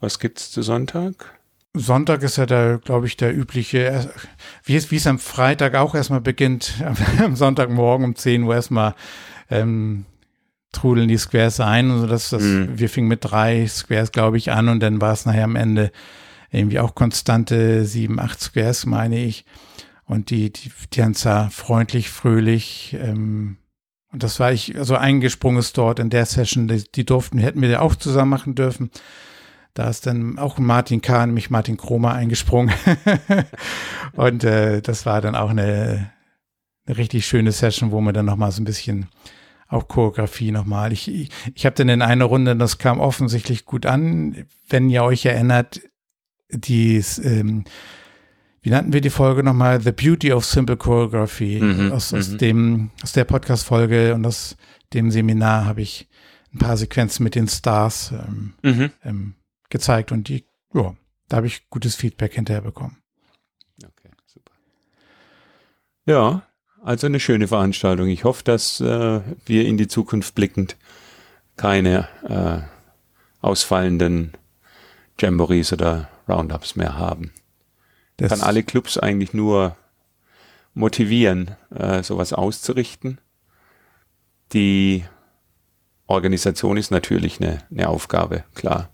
Was 0.00 0.18
gibt's 0.18 0.50
zu 0.50 0.60
Sonntag? 0.60 1.38
Sonntag 1.72 2.22
ist 2.22 2.36
ja 2.36 2.46
der, 2.46 2.78
glaube 2.78 3.06
ich, 3.06 3.16
der 3.16 3.34
übliche, 3.34 4.10
wie 4.64 4.76
es, 4.76 4.90
wie 4.90 4.96
es 4.96 5.06
am 5.06 5.18
Freitag 5.18 5.74
auch 5.74 5.94
erstmal 5.94 6.20
beginnt, 6.20 6.82
am 7.18 7.36
Sonntagmorgen 7.36 8.04
um 8.04 8.14
10 8.14 8.42
Uhr 8.42 8.54
erstmal 8.54 8.94
ähm, 9.50 10.04
trudeln 10.72 11.08
die 11.08 11.16
Squares 11.16 11.60
ein. 11.60 11.90
Also 11.90 12.06
das, 12.06 12.30
das, 12.30 12.42
mhm. 12.42 12.78
wir 12.78 12.90
fingen 12.90 13.08
mit 13.08 13.20
drei 13.22 13.66
Squares, 13.66 14.12
glaube 14.12 14.36
ich, 14.36 14.50
an 14.52 14.68
und 14.68 14.80
dann 14.80 15.00
war 15.00 15.12
es 15.12 15.24
nachher 15.24 15.44
am 15.44 15.56
Ende 15.56 15.90
irgendwie 16.56 16.80
auch 16.80 16.94
konstante 16.94 17.84
sieben, 17.84 18.18
acht 18.18 18.40
Squares, 18.40 18.86
meine 18.86 19.18
ich. 19.18 19.44
Und 20.04 20.30
die, 20.30 20.52
die, 20.52 20.68
die 20.70 20.86
Tänzer 20.90 21.50
freundlich, 21.50 22.10
fröhlich. 22.10 22.96
Ähm, 23.00 23.58
und 24.12 24.22
das 24.22 24.38
war 24.40 24.52
ich, 24.52 24.76
also 24.78 24.96
eingesprungen 24.96 25.58
ist 25.58 25.76
dort 25.76 25.98
in 25.98 26.10
der 26.10 26.26
Session, 26.26 26.68
die, 26.68 26.84
die 26.90 27.04
durften, 27.04 27.38
hätten 27.38 27.60
wir 27.60 27.68
ja 27.68 27.80
auch 27.80 27.96
zusammen 27.96 28.30
machen 28.30 28.54
dürfen. 28.54 28.90
Da 29.74 29.90
ist 29.90 30.06
dann 30.06 30.38
auch 30.38 30.58
Martin 30.58 31.02
K., 31.02 31.26
nämlich 31.26 31.50
Martin 31.50 31.76
Kromer 31.76 32.14
eingesprungen. 32.14 32.74
und 34.12 34.42
äh, 34.42 34.80
das 34.80 35.04
war 35.04 35.20
dann 35.20 35.34
auch 35.34 35.50
eine, 35.50 36.12
eine 36.86 36.96
richtig 36.96 37.26
schöne 37.26 37.52
Session, 37.52 37.90
wo 37.90 38.00
man 38.00 38.14
dann 38.14 38.24
nochmal 38.24 38.52
so 38.52 38.62
ein 38.62 38.64
bisschen 38.64 39.08
auch 39.68 39.88
Choreografie 39.88 40.52
nochmal. 40.52 40.92
Ich, 40.92 41.08
ich, 41.12 41.30
ich 41.54 41.66
habe 41.66 41.74
dann 41.76 41.88
in 41.88 42.00
einer 42.00 42.24
Runde, 42.24 42.56
das 42.56 42.78
kam 42.78 43.00
offensichtlich 43.00 43.66
gut 43.66 43.84
an. 43.84 44.46
Wenn 44.68 44.88
ihr 44.88 45.02
euch 45.02 45.26
erinnert, 45.26 45.80
die, 46.50 47.02
ähm, 47.22 47.64
wie 48.62 48.70
nannten 48.70 48.92
wir 48.92 49.00
die 49.00 49.10
Folge 49.10 49.42
nochmal? 49.42 49.80
The 49.80 49.92
Beauty 49.92 50.32
of 50.32 50.44
Simple 50.44 50.76
Choreography. 50.76 51.60
Mhm, 51.60 51.92
aus, 51.92 52.12
aus 52.12 52.30
mhm. 52.30 52.38
dem, 52.38 52.90
aus 53.02 53.12
der 53.12 53.24
Podcast-Folge 53.24 54.14
und 54.14 54.26
aus 54.26 54.56
dem 54.92 55.10
Seminar 55.10 55.64
habe 55.64 55.82
ich 55.82 56.08
ein 56.52 56.58
paar 56.58 56.76
Sequenzen 56.76 57.24
mit 57.24 57.34
den 57.34 57.48
Stars 57.48 58.12
ähm, 58.12 58.54
mhm. 58.62 58.90
ähm, 59.04 59.34
gezeigt 59.68 60.12
und 60.12 60.28
die, 60.28 60.46
ja, 60.74 60.94
da 61.28 61.38
habe 61.38 61.46
ich 61.46 61.68
gutes 61.70 61.94
Feedback 61.94 62.34
hinterher 62.34 62.62
bekommen. 62.62 62.98
Okay, 63.82 64.10
super. 64.26 64.52
Ja, 66.06 66.42
also 66.82 67.06
eine 67.06 67.20
schöne 67.20 67.48
Veranstaltung. 67.48 68.08
Ich 68.08 68.24
hoffe, 68.24 68.44
dass 68.44 68.80
äh, 68.80 69.20
wir 69.44 69.66
in 69.66 69.76
die 69.76 69.88
Zukunft 69.88 70.34
blickend 70.34 70.76
keine 71.56 72.08
äh, 72.28 73.44
ausfallenden 73.44 74.32
Jamborees 75.18 75.72
oder 75.72 76.08
Roundups 76.28 76.76
mehr 76.76 76.98
haben. 76.98 77.32
Das 78.16 78.30
kann 78.30 78.40
alle 78.40 78.62
Clubs 78.62 78.98
eigentlich 78.98 79.34
nur 79.34 79.76
motivieren, 80.74 81.56
äh, 81.74 82.02
sowas 82.02 82.32
auszurichten. 82.32 83.18
Die 84.52 85.04
Organisation 86.06 86.76
ist 86.76 86.90
natürlich 86.90 87.40
eine, 87.40 87.64
eine 87.70 87.88
Aufgabe, 87.88 88.44
klar. 88.54 88.90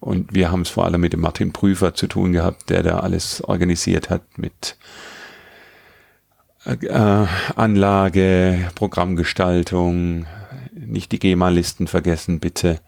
Und 0.00 0.34
wir 0.34 0.50
haben 0.50 0.62
es 0.62 0.70
vor 0.70 0.84
allem 0.84 1.00
mit 1.00 1.12
dem 1.12 1.20
Martin 1.20 1.52
Prüfer 1.52 1.94
zu 1.94 2.08
tun 2.08 2.32
gehabt, 2.32 2.70
der 2.70 2.82
da 2.82 3.00
alles 3.00 3.42
organisiert 3.44 4.10
hat 4.10 4.36
mit 4.36 4.76
äh, 6.64 7.26
Anlage, 7.54 8.70
Programmgestaltung, 8.74 10.26
nicht 10.72 11.12
die 11.12 11.18
GEMA-Listen 11.18 11.86
vergessen, 11.86 12.40
bitte. 12.40 12.80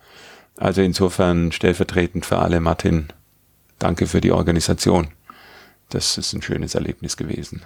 Also 0.57 0.83
insofern 0.83 1.53
stellvertretend 1.53 2.27
für 2.27 2.39
alle, 2.39 2.61
Martin, 2.61 3.09
danke 3.79 4.07
für 4.07 4.21
die 4.21 4.33
Organisation. 4.33 5.09
Das 5.91 6.19
ist 6.19 6.33
ein 6.33 6.43
schönes 6.43 6.75
Erlebnis 6.75 7.17
gewesen. 7.17 7.63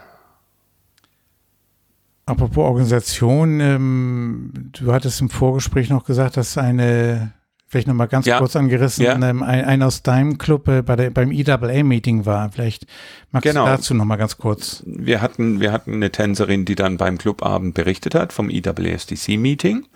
Apropos 2.26 2.64
Organisation, 2.64 3.60
ähm, 3.60 4.52
du 4.72 4.92
hattest 4.92 5.20
im 5.22 5.30
Vorgespräch 5.30 5.88
noch 5.88 6.04
gesagt, 6.04 6.36
dass 6.36 6.58
eine 6.58 7.32
vielleicht 7.68 7.86
nochmal 7.86 8.08
ganz 8.08 8.26
ja. 8.26 8.38
kurz 8.38 8.56
angerissen, 8.56 9.04
ja. 9.04 9.14
ähm, 9.14 9.42
ein, 9.42 9.64
ein, 9.64 9.82
aus 9.82 10.02
deinem 10.02 10.38
Club 10.38 10.68
äh, 10.68 10.82
bei 10.82 10.96
der, 10.96 11.10
beim 11.10 11.30
EAA-Meeting 11.30 12.26
war. 12.26 12.50
Vielleicht 12.50 12.86
magst 13.30 13.44
genau. 13.44 13.64
du 13.64 13.70
dazu 13.70 13.94
nochmal 13.94 14.18
ganz 14.18 14.38
kurz. 14.38 14.82
Wir 14.86 15.20
hatten, 15.20 15.60
wir 15.60 15.70
hatten 15.70 15.94
eine 15.94 16.10
Tänzerin, 16.10 16.64
die 16.64 16.74
dann 16.74 16.96
beim 16.96 17.18
Clubabend 17.18 17.74
berichtet 17.74 18.14
hat 18.14 18.32
vom 18.32 18.50
EASDC-Meeting. 18.50 19.86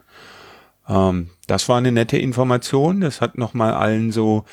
Ähm, 0.89 1.31
das 1.53 1.69
war 1.69 1.77
eine 1.77 1.93
nette 1.93 2.17
Information. 2.17 3.03
Das 3.03 3.21
hat 3.21 3.37
nochmal 3.37 3.75
allen 3.75 4.11
so, 4.11 4.47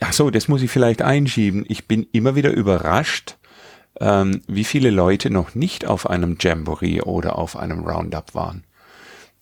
ach 0.00 0.14
so, 0.14 0.30
das 0.30 0.48
muss 0.48 0.62
ich 0.62 0.70
vielleicht 0.70 1.02
einschieben. 1.02 1.66
Ich 1.68 1.86
bin 1.86 2.06
immer 2.12 2.34
wieder 2.34 2.50
überrascht, 2.50 3.36
ähm, 4.00 4.40
wie 4.48 4.64
viele 4.64 4.88
Leute 4.88 5.28
noch 5.28 5.54
nicht 5.54 5.84
auf 5.84 6.08
einem 6.08 6.38
Jamboree 6.40 7.02
oder 7.02 7.36
auf 7.36 7.56
einem 7.56 7.84
Roundup 7.84 8.34
waren. 8.34 8.64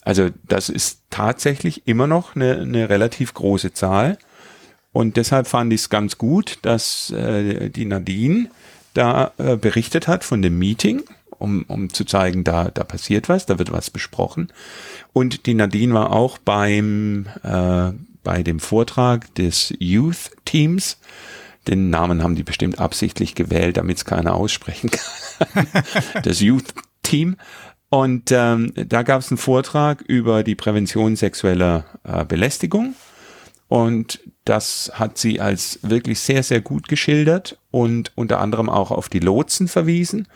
Also 0.02 0.30
das 0.48 0.70
ist 0.70 1.02
tatsächlich 1.08 1.87
immer 1.87 2.08
noch 2.08 2.34
eine, 2.34 2.58
eine 2.62 2.88
relativ 2.88 3.32
große 3.32 3.72
Zahl. 3.72 4.18
Und 4.90 5.16
deshalb 5.16 5.46
fand 5.46 5.72
ich 5.72 5.82
es 5.82 5.90
ganz 5.90 6.18
gut, 6.18 6.58
dass 6.62 7.12
äh, 7.12 7.70
die 7.70 7.84
Nadine 7.84 8.50
da 8.94 9.30
äh, 9.38 9.56
berichtet 9.56 10.08
hat 10.08 10.24
von 10.24 10.42
dem 10.42 10.58
Meeting, 10.58 11.04
um, 11.38 11.64
um 11.68 11.92
zu 11.92 12.05
zeigen, 12.05 12.44
da, 12.44 12.70
da 12.70 12.85
passiert 12.85 13.29
was, 13.29 13.46
da 13.46 13.59
wird 13.59 13.72
was 13.72 13.90
besprochen. 13.90 14.53
Und 15.12 15.46
die 15.46 15.55
Nadine 15.55 15.94
war 15.94 16.12
auch 16.12 16.38
beim, 16.38 17.27
äh, 17.42 17.92
bei 18.22 18.42
dem 18.42 18.61
Vortrag 18.61 19.35
des 19.35 19.74
Youth 19.79 20.31
Teams. 20.44 20.98
Den 21.66 21.90
Namen 21.90 22.22
haben 22.22 22.35
die 22.35 22.42
bestimmt 22.42 22.79
absichtlich 22.79 23.35
gewählt, 23.35 23.77
damit 23.77 23.98
es 23.98 24.05
keiner 24.05 24.35
aussprechen 24.35 24.90
kann. 24.90 25.66
das 26.22 26.40
Youth 26.40 26.74
Team. 27.03 27.37
Und 27.90 28.33
ähm, 28.33 28.72
da 28.74 29.03
gab 29.03 29.20
es 29.20 29.31
einen 29.31 29.38
Vortrag 29.38 30.03
über 30.03 30.42
die 30.42 30.55
Prävention 30.55 31.16
sexueller 31.16 31.85
äh, 32.05 32.24
Belästigung. 32.24 32.94
Und 33.68 34.20
das 34.44 34.90
hat 34.94 35.18
sie 35.18 35.40
als 35.40 35.79
wirklich 35.83 36.20
sehr, 36.20 36.42
sehr 36.42 36.61
gut 36.61 36.88
geschildert 36.88 37.59
und 37.70 38.12
unter 38.14 38.40
anderem 38.40 38.70
auch 38.70 38.90
auf 38.90 39.09
die 39.09 39.20
Lotsen 39.20 39.68
verwiesen 39.68 40.27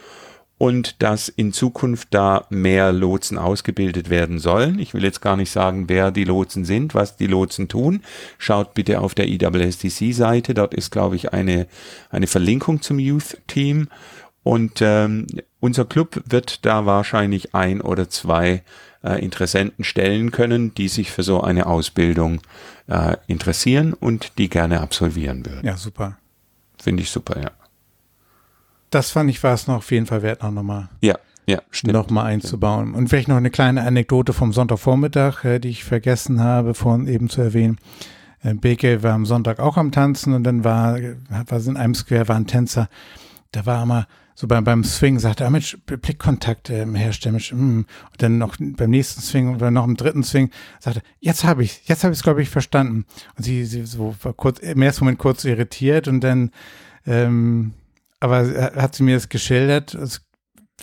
und 0.62 1.02
dass 1.02 1.28
in 1.28 1.52
Zukunft 1.52 2.06
da 2.12 2.46
mehr 2.48 2.92
Lotsen 2.92 3.36
ausgebildet 3.36 4.10
werden 4.10 4.38
sollen. 4.38 4.78
Ich 4.78 4.94
will 4.94 5.02
jetzt 5.02 5.20
gar 5.20 5.36
nicht 5.36 5.50
sagen, 5.50 5.88
wer 5.88 6.12
die 6.12 6.22
Lotsen 6.22 6.64
sind, 6.64 6.94
was 6.94 7.16
die 7.16 7.26
Lotsen 7.26 7.66
tun. 7.66 8.00
Schaut 8.38 8.72
bitte 8.72 9.00
auf 9.00 9.16
der 9.16 9.26
IWSDC-Seite, 9.26 10.54
dort 10.54 10.72
ist, 10.72 10.92
glaube 10.92 11.16
ich, 11.16 11.32
eine, 11.32 11.66
eine 12.10 12.28
Verlinkung 12.28 12.80
zum 12.80 13.00
Youth-Team 13.00 13.88
und 14.44 14.78
ähm, 14.82 15.26
unser 15.58 15.84
Club 15.84 16.22
wird 16.26 16.64
da 16.64 16.86
wahrscheinlich 16.86 17.56
ein 17.56 17.80
oder 17.80 18.08
zwei 18.08 18.62
äh, 19.02 19.20
Interessenten 19.20 19.84
stellen 19.84 20.30
können, 20.30 20.74
die 20.74 20.86
sich 20.86 21.10
für 21.10 21.24
so 21.24 21.40
eine 21.40 21.66
Ausbildung 21.66 22.40
äh, 22.86 23.16
interessieren 23.26 23.94
und 23.94 24.38
die 24.38 24.48
gerne 24.48 24.80
absolvieren 24.80 25.44
würden. 25.44 25.66
Ja, 25.66 25.76
super. 25.76 26.18
Finde 26.80 27.02
ich 27.02 27.10
super, 27.10 27.40
ja. 27.40 27.50
Das 28.92 29.10
fand 29.10 29.30
ich 29.30 29.42
war 29.42 29.54
es 29.54 29.66
noch 29.66 29.76
auf 29.76 29.90
jeden 29.90 30.06
Fall 30.06 30.22
wert, 30.22 30.42
noch 30.42 30.50
nochmal. 30.50 30.90
Ja, 31.00 31.18
ja, 31.46 31.62
stimmt. 31.70 31.94
Nochmal 31.94 32.26
einzubauen. 32.26 32.94
Und 32.94 33.08
vielleicht 33.08 33.26
noch 33.26 33.36
eine 33.36 33.50
kleine 33.50 33.82
Anekdote 33.82 34.34
vom 34.34 34.52
Sonntagvormittag, 34.52 35.44
äh, 35.44 35.58
die 35.58 35.70
ich 35.70 35.82
vergessen 35.82 36.40
habe, 36.40 36.74
vorhin 36.74 37.08
eben 37.08 37.30
zu 37.30 37.40
erwähnen. 37.40 37.78
Äh, 38.42 38.54
Beke 38.54 39.02
war 39.02 39.14
am 39.14 39.24
Sonntag 39.24 39.60
auch 39.60 39.78
am 39.78 39.92
Tanzen 39.92 40.34
und 40.34 40.44
dann 40.44 40.62
war, 40.62 40.98
war 41.28 41.66
in 41.66 41.76
einem 41.78 41.94
Square 41.94 42.28
war 42.28 42.36
ein 42.36 42.46
Tänzer, 42.46 42.88
da 43.50 43.64
war 43.64 43.82
immer 43.82 44.06
so 44.34 44.46
beim, 44.46 44.64
beim 44.64 44.84
Swing 44.84 45.18
sagte 45.18 45.44
er, 45.44 45.50
Mensch, 45.50 45.76
Blickkontakt 45.86 46.68
ähm, 46.68 46.94
herstellen. 46.94 47.34
Mensch, 47.34 47.52
mm. 47.52 47.78
Und 47.78 47.86
dann 48.18 48.38
noch 48.38 48.56
beim 48.58 48.90
nächsten 48.90 49.22
Swing 49.22 49.54
oder 49.54 49.70
noch 49.70 49.84
im 49.84 49.96
dritten 49.96 50.22
Swing 50.22 50.50
sagte, 50.80 51.02
jetzt 51.20 51.44
habe 51.44 51.64
ich, 51.64 51.82
jetzt 51.86 52.04
habe 52.04 52.12
ich 52.12 52.18
es, 52.18 52.22
glaube 52.22 52.42
ich, 52.42 52.50
verstanden. 52.50 53.06
Und 53.36 53.44
sie, 53.44 53.64
sie 53.64 53.86
so 53.86 54.14
war 54.22 54.34
kurz, 54.34 54.58
im 54.58 54.82
ersten 54.82 55.04
Moment 55.04 55.18
kurz 55.18 55.44
irritiert 55.44 56.08
und 56.08 56.20
dann, 56.20 56.50
ähm, 57.06 57.72
aber 58.22 58.72
hat 58.76 58.94
sie 58.94 59.02
mir 59.02 59.16
das 59.16 59.28
geschildert. 59.28 59.94
Es, 59.94 60.22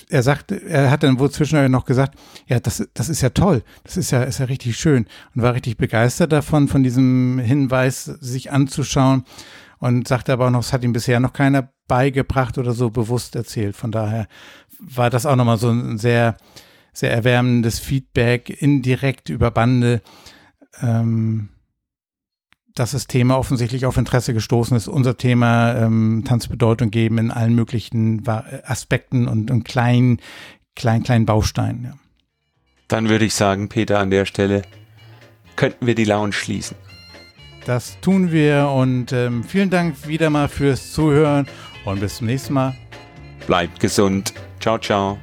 er 0.10 0.24
sagte, 0.24 0.62
er 0.62 0.92
hat 0.92 1.04
dann 1.04 1.20
wohl 1.20 1.32
zwischendurch 1.32 1.70
noch 1.70 1.86
gesagt, 1.86 2.18
ja, 2.48 2.60
das, 2.60 2.88
das 2.94 3.10
ist 3.10 3.22
ja 3.22 3.30
toll, 3.30 3.64
das 3.84 3.98
ist 3.98 4.12
ja, 4.12 4.24
ist 4.24 4.40
ja 4.40 4.46
richtig 4.46 4.78
schön 4.78 5.08
und 5.36 5.42
war 5.42 5.54
richtig 5.54 5.78
begeistert 5.78 6.32
davon, 6.32 6.68
von 6.68 6.84
diesem 6.84 7.40
Hinweis 7.40 8.06
sich 8.06 8.52
anzuschauen 8.52 9.24
und 9.80 10.08
sagte 10.08 10.34
aber 10.34 10.48
auch 10.48 10.52
noch, 10.52 10.62
es 10.62 10.74
hat 10.74 10.84
ihm 10.84 10.94
bisher 10.94 11.20
noch 11.20 11.34
keiner 11.34 11.72
beigebracht 11.88 12.58
oder 12.58 12.74
so 12.74 12.90
bewusst 12.90 13.36
erzählt. 13.36 13.76
Von 13.76 13.92
daher 13.92 14.28
war 14.80 15.10
das 15.10 15.26
auch 15.26 15.36
nochmal 15.36 15.58
so 15.58 15.70
ein 15.70 15.98
sehr, 15.98 16.36
sehr 16.94 17.12
erwärmendes 17.12 17.80
Feedback 17.80 18.50
indirekt 18.62 19.30
über 19.30 19.52
Bande, 19.52 20.02
ähm, 20.82 21.50
dass 22.80 22.92
das 22.92 23.08
Thema 23.08 23.38
offensichtlich 23.38 23.86
auf 23.86 23.98
Interesse 23.98 24.34
gestoßen 24.34 24.76
ist. 24.78 24.88
Unser 24.88 25.18
Thema 25.18 25.76
ähm, 25.76 26.24
Tanzbedeutung 26.26 26.92
geben 26.92 27.18
in 27.18 27.30
allen 27.30 27.54
möglichen 27.54 28.24
Aspekten 28.28 29.28
und, 29.28 29.52
und 29.52 29.66
kleinen, 29.66 30.20
kleinen, 30.76 31.04
kleinen 31.04 31.26
Bausteinen. 31.26 31.84
Ja. 31.84 31.94
Dann 32.88 33.10
würde 33.10 33.26
ich 33.26 33.34
sagen, 33.34 33.68
Peter, 33.68 34.00
an 34.00 34.10
der 34.10 34.26
Stelle 34.26 34.62
könnten 35.58 35.88
wir 35.88 35.96
die 35.96 36.06
Lounge 36.06 36.32
schließen. 36.32 36.78
Das 37.66 38.00
tun 38.00 38.32
wir 38.32 38.70
und 38.70 39.12
ähm, 39.12 39.44
vielen 39.44 39.70
Dank 39.70 40.08
wieder 40.08 40.30
mal 40.30 40.48
fürs 40.48 40.94
Zuhören 40.94 41.48
und 41.84 42.00
bis 42.00 42.18
zum 42.18 42.28
nächsten 42.28 42.54
Mal. 42.54 42.76
Bleibt 43.46 43.80
gesund. 43.82 44.34
Ciao, 44.62 44.78
ciao. 44.78 45.20